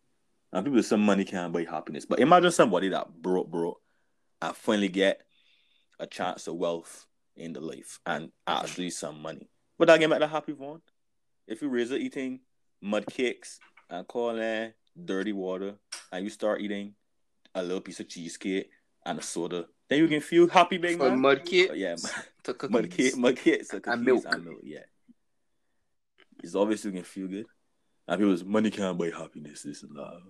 And 0.52 0.64
people 0.64 0.82
say 0.82 0.96
money 0.96 1.24
can't 1.24 1.52
buy 1.52 1.64
happiness. 1.64 2.06
But 2.06 2.20
imagine 2.20 2.52
somebody 2.52 2.88
that 2.90 3.12
broke, 3.20 3.50
broke, 3.50 3.80
and 4.40 4.56
finally 4.56 4.88
get 4.88 5.22
a 5.98 6.06
chance 6.06 6.46
of 6.46 6.54
wealth 6.54 7.06
in 7.36 7.52
the 7.52 7.60
life 7.60 8.00
and 8.06 8.30
actually 8.46 8.90
some 8.90 9.20
money. 9.20 9.48
Would 9.78 9.88
that 9.88 9.98
get 9.98 10.10
make 10.10 10.20
that 10.20 10.30
happy 10.30 10.52
one? 10.52 10.80
If 11.46 11.62
you 11.62 11.68
raise 11.68 11.90
up 11.90 11.98
eating 11.98 12.40
mud 12.80 13.06
cakes 13.06 13.60
and 13.88 14.06
calling 14.06 14.72
dirty 15.04 15.32
water, 15.32 15.74
and 16.12 16.24
you 16.24 16.30
start 16.30 16.60
eating 16.60 16.94
a 17.54 17.62
little 17.62 17.80
piece 17.80 18.00
of 18.00 18.08
cheesecake 18.08 18.70
and 19.04 19.18
a 19.18 19.22
soda, 19.22 19.66
then 19.90 19.98
you 19.98 20.08
can 20.08 20.20
feel 20.22 20.48
happy, 20.48 20.78
big 20.78 20.96
From 20.96 21.08
man. 21.08 21.20
mud 21.20 21.44
cake 21.44 21.68
Oh, 21.72 21.74
yeah, 21.74 21.96
to 22.44 22.54
cookies. 22.54 22.70
mud 22.70 22.90
cake, 22.90 23.16
mud 23.18 23.36
cakes, 23.36 23.70
and 23.74 23.82
cookies 23.82 24.00
milk. 24.06 24.24
and 24.28 24.44
milk. 24.44 24.58
Yeah, 24.62 24.78
it's 26.42 26.54
obviously 26.54 26.90
you 26.92 26.96
can 26.96 27.04
feel 27.04 27.28
good. 27.28 27.46
And 28.08 28.18
people 28.18 28.36
say 28.36 28.44
money 28.44 28.70
can't 28.70 28.96
buy 28.96 29.10
happiness. 29.10 29.62
This 29.62 29.82
and 29.82 29.94
that. 29.96 30.20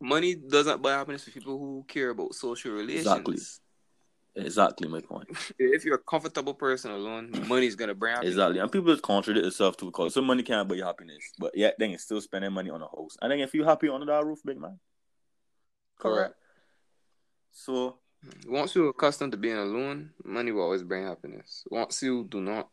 Money 0.00 0.34
doesn't 0.34 0.82
buy 0.82 0.92
happiness 0.92 1.24
for 1.24 1.30
people 1.30 1.58
who 1.58 1.84
care 1.86 2.10
about 2.10 2.34
social 2.34 2.72
relations. 2.72 3.06
Exactly. 3.06 3.36
Exactly 4.36 4.88
my 4.88 5.00
point. 5.00 5.28
If 5.58 5.84
you're 5.84 5.94
a 5.94 5.98
comfortable 5.98 6.54
person 6.54 6.90
alone, 6.90 7.30
money's 7.46 7.76
gonna 7.76 7.94
bring 7.94 8.14
happiness. 8.14 8.32
Exactly. 8.34 8.58
And 8.58 8.70
people 8.72 8.90
just 8.92 9.02
contradict 9.04 9.44
themselves 9.44 9.76
too 9.76 9.86
because 9.86 10.12
some 10.14 10.24
money 10.24 10.42
can't 10.42 10.68
buy 10.68 10.76
happiness. 10.78 11.22
But 11.38 11.56
yet 11.56 11.76
they 11.78 11.88
can 11.88 11.98
still 11.98 12.20
spending 12.20 12.52
money 12.52 12.68
on 12.70 12.82
a 12.82 12.86
house. 12.86 13.16
And 13.22 13.30
then 13.30 13.38
if 13.38 13.54
you 13.54 13.62
happy 13.64 13.88
under 13.88 14.06
that 14.06 14.24
roof, 14.26 14.40
big 14.44 14.58
man. 14.58 14.80
Correct. 15.98 16.34
So 17.52 17.98
Once 18.46 18.74
you're 18.74 18.90
accustomed 18.90 19.32
to 19.32 19.38
being 19.38 19.56
alone, 19.56 20.10
money 20.24 20.52
will 20.52 20.62
always 20.62 20.82
bring 20.82 21.04
happiness. 21.04 21.64
Once 21.70 22.02
you 22.02 22.24
do 22.30 22.40
not 22.40 22.68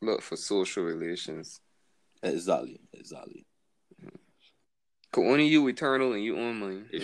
look 0.00 0.22
for 0.22 0.36
social 0.36 0.84
relations, 0.84 1.60
exactly, 2.22 2.80
exactly. 2.92 3.46
cause 5.10 5.24
only 5.24 5.46
you 5.46 5.66
eternal 5.68 6.12
and 6.12 6.24
you 6.24 6.36
own 6.36 6.58
money. 6.58 6.82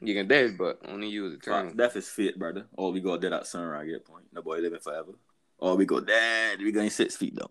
You 0.00 0.14
can 0.14 0.28
dead, 0.28 0.58
but 0.58 0.78
only 0.86 1.08
you 1.08 1.26
is 1.26 1.34
eternal. 1.34 1.68
Fact, 1.68 1.76
Death 1.76 1.96
is 1.96 2.08
fate, 2.08 2.38
brother. 2.38 2.66
All 2.76 2.92
we 2.92 3.00
got 3.00 3.22
dead 3.22 3.32
at 3.32 3.46
sunrise 3.46 3.88
get 3.88 4.04
point. 4.04 4.26
No 4.32 4.42
boy 4.42 4.58
living 4.58 4.80
forever. 4.80 5.12
All 5.58 5.76
we 5.76 5.86
go 5.86 6.00
dead, 6.00 6.58
we 6.60 6.70
going 6.70 6.90
six 6.90 7.16
feet 7.16 7.34
down. 7.34 7.48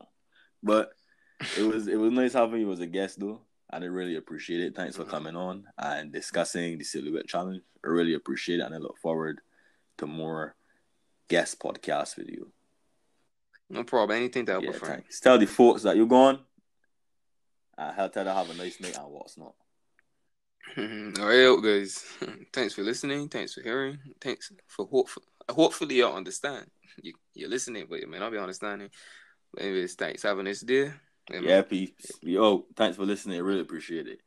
But 0.61 0.91
it 1.57 1.63
was 1.63 1.87
it 1.87 1.97
was 1.97 2.11
nice 2.11 2.33
having 2.33 2.61
you 2.61 2.71
as 2.71 2.79
a 2.81 2.85
guest 2.85 3.19
though. 3.19 3.41
And 3.71 3.83
I 3.83 3.87
really 3.87 4.15
appreciate 4.15 4.61
it. 4.61 4.75
Thanks 4.75 4.95
for 4.95 5.05
mm. 5.05 5.09
coming 5.09 5.35
on 5.35 5.65
and 5.79 6.13
discussing 6.13 6.77
the 6.77 6.83
silhouette 6.83 7.27
challenge. 7.27 7.63
I 7.83 7.87
really 7.87 8.13
appreciate 8.13 8.59
it 8.59 8.63
and 8.63 8.75
I 8.75 8.77
look 8.77 8.99
forward 8.99 9.41
to 9.97 10.07
more 10.07 10.55
guest 11.27 11.59
podcasts 11.59 12.17
with 12.17 12.29
you. 12.29 12.51
No 13.69 13.83
problem. 13.83 14.17
Anything 14.17 14.45
to 14.45 14.53
help 14.53 14.63
Yeah, 14.63 14.69
a 14.71 14.73
friend. 14.73 14.93
thanks. 15.03 15.19
Tell 15.19 15.37
the 15.37 15.47
folks 15.47 15.83
that 15.83 15.95
you're 15.97 16.05
gone. 16.05 16.39
And 17.77 17.95
help 17.95 18.13
tell 18.13 18.23
them 18.23 18.35
have 18.35 18.49
a 18.49 18.53
nice 18.53 18.79
night 18.79 18.97
and 18.97 19.11
what's 19.11 19.37
not. 19.37 19.53
All 20.77 21.27
right, 21.27 21.63
guys. 21.63 22.03
Thanks 22.53 22.73
for 22.73 22.81
listening. 22.83 23.29
Thanks 23.29 23.53
for 23.53 23.61
hearing. 23.61 23.99
Thanks 24.21 24.51
for 24.67 24.85
hopefully, 24.85 25.25
hopefully 25.49 25.95
y'all 25.95 26.15
understand. 26.15 26.65
You, 27.01 27.13
you're 27.33 27.49
listening, 27.49 27.87
but 27.89 27.99
you 27.99 28.07
may 28.07 28.19
not 28.19 28.31
be 28.31 28.37
understanding. 28.37 28.89
But 29.53 29.63
anyways, 29.63 29.95
thanks. 29.95 30.23
A 30.23 30.33
nice 30.41 30.61
day. 30.61 30.91
Yeah, 31.29 31.61
peace. 31.63 31.91
Yo, 32.21 32.65
thanks 32.75 32.97
for 32.97 33.05
listening. 33.05 33.37
I 33.37 33.41
really 33.41 33.61
appreciate 33.61 34.07
it. 34.07 34.19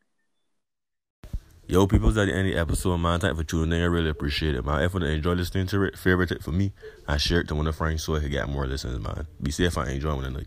Yo, 1.71 1.87
people's 1.87 2.17
at 2.17 2.25
the 2.25 2.33
end 2.35 2.49
of 2.49 2.55
the 2.55 2.59
episode. 2.59 2.99
Thank 3.03 3.25
you 3.25 3.35
for 3.35 3.45
tuning 3.45 3.79
in. 3.79 3.85
I 3.85 3.89
really 3.89 4.09
appreciate 4.09 4.55
it, 4.55 4.65
man. 4.65 4.81
If 4.81 4.95
you 4.95 5.01
enjoy 5.01 5.35
listening 5.35 5.67
to 5.67 5.83
it, 5.83 5.99
favorite 5.99 6.33
it 6.33 6.43
for 6.43 6.51
me, 6.51 6.73
I 7.07 7.19
share 7.19 7.41
it 7.41 7.49
to 7.49 7.55
one 7.55 7.67
of 7.67 7.77
friends 7.77 8.05
so 8.05 8.17
I 8.17 8.21
can 8.21 8.31
get 8.31 8.49
more 8.49 8.67
listeners, 8.67 8.99
man. 8.99 9.27
Be 9.43 9.51
safe 9.51 9.77
and 9.77 9.91
enjoy 9.91 10.15
one 10.15 10.33
night. 10.33 10.47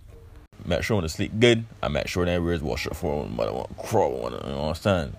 Make 0.65 0.81
sure 0.81 0.97
when 0.97 1.03
to 1.03 1.09
sleep 1.09 1.33
good. 1.39 1.65
I 1.83 1.89
make 1.89 2.07
sure 2.07 2.25
that 2.25 2.31
everybody's 2.31 2.63
wash 2.63 2.87
up 2.87 2.95
for 2.95 3.21
one, 3.23 3.39
I 3.39 3.51
want 3.51 3.77
crawl 3.77 4.13
one. 4.13 4.33
You 4.33 4.39
understand? 4.39 5.15